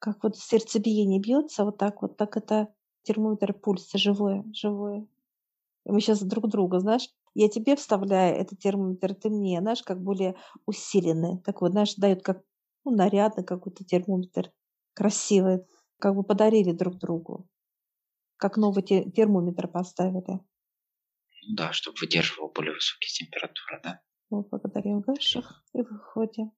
как 0.00 0.22
вот 0.24 0.36
сердцебиение 0.36 1.20
бьется, 1.20 1.64
вот 1.64 1.78
так 1.78 2.02
вот, 2.02 2.16
так 2.16 2.36
это 2.36 2.74
термометр 3.02 3.54
пульса 3.54 3.98
живое, 3.98 4.44
живое. 4.54 5.06
И 5.86 5.92
мы 5.92 6.00
сейчас 6.00 6.22
друг 6.22 6.48
друга, 6.48 6.80
знаешь, 6.80 7.08
я 7.34 7.48
тебе 7.48 7.76
вставляю 7.76 8.36
этот 8.36 8.58
термометр, 8.58 9.14
ты 9.14 9.30
мне, 9.30 9.60
знаешь, 9.60 9.82
как 9.82 10.02
более 10.02 10.36
усиленный. 10.66 11.40
Так 11.42 11.60
вот, 11.62 11.72
знаешь, 11.72 11.94
дают 11.96 12.22
как 12.22 12.42
ну, 12.84 12.92
нарядный 12.94 13.44
какой-то 13.44 13.84
термометр, 13.84 14.52
красивый. 14.94 15.60
Как 16.00 16.14
бы 16.14 16.22
подарили 16.24 16.72
друг 16.72 16.96
другу. 16.96 17.48
Как 18.36 18.56
новый 18.56 18.82
те- 18.82 19.10
термометр 19.10 19.68
поставили. 19.68 20.40
Ну 21.42 21.56
да, 21.56 21.72
чтобы 21.72 21.96
выдерживал 22.00 22.48
более 22.52 22.74
высокие 22.74 23.10
температуры, 23.10 23.80
да? 23.82 24.02
Мы 24.30 24.42
благодарим 24.42 25.00
высших 25.00 25.64
и 25.72 25.82
выходим. 25.82 26.52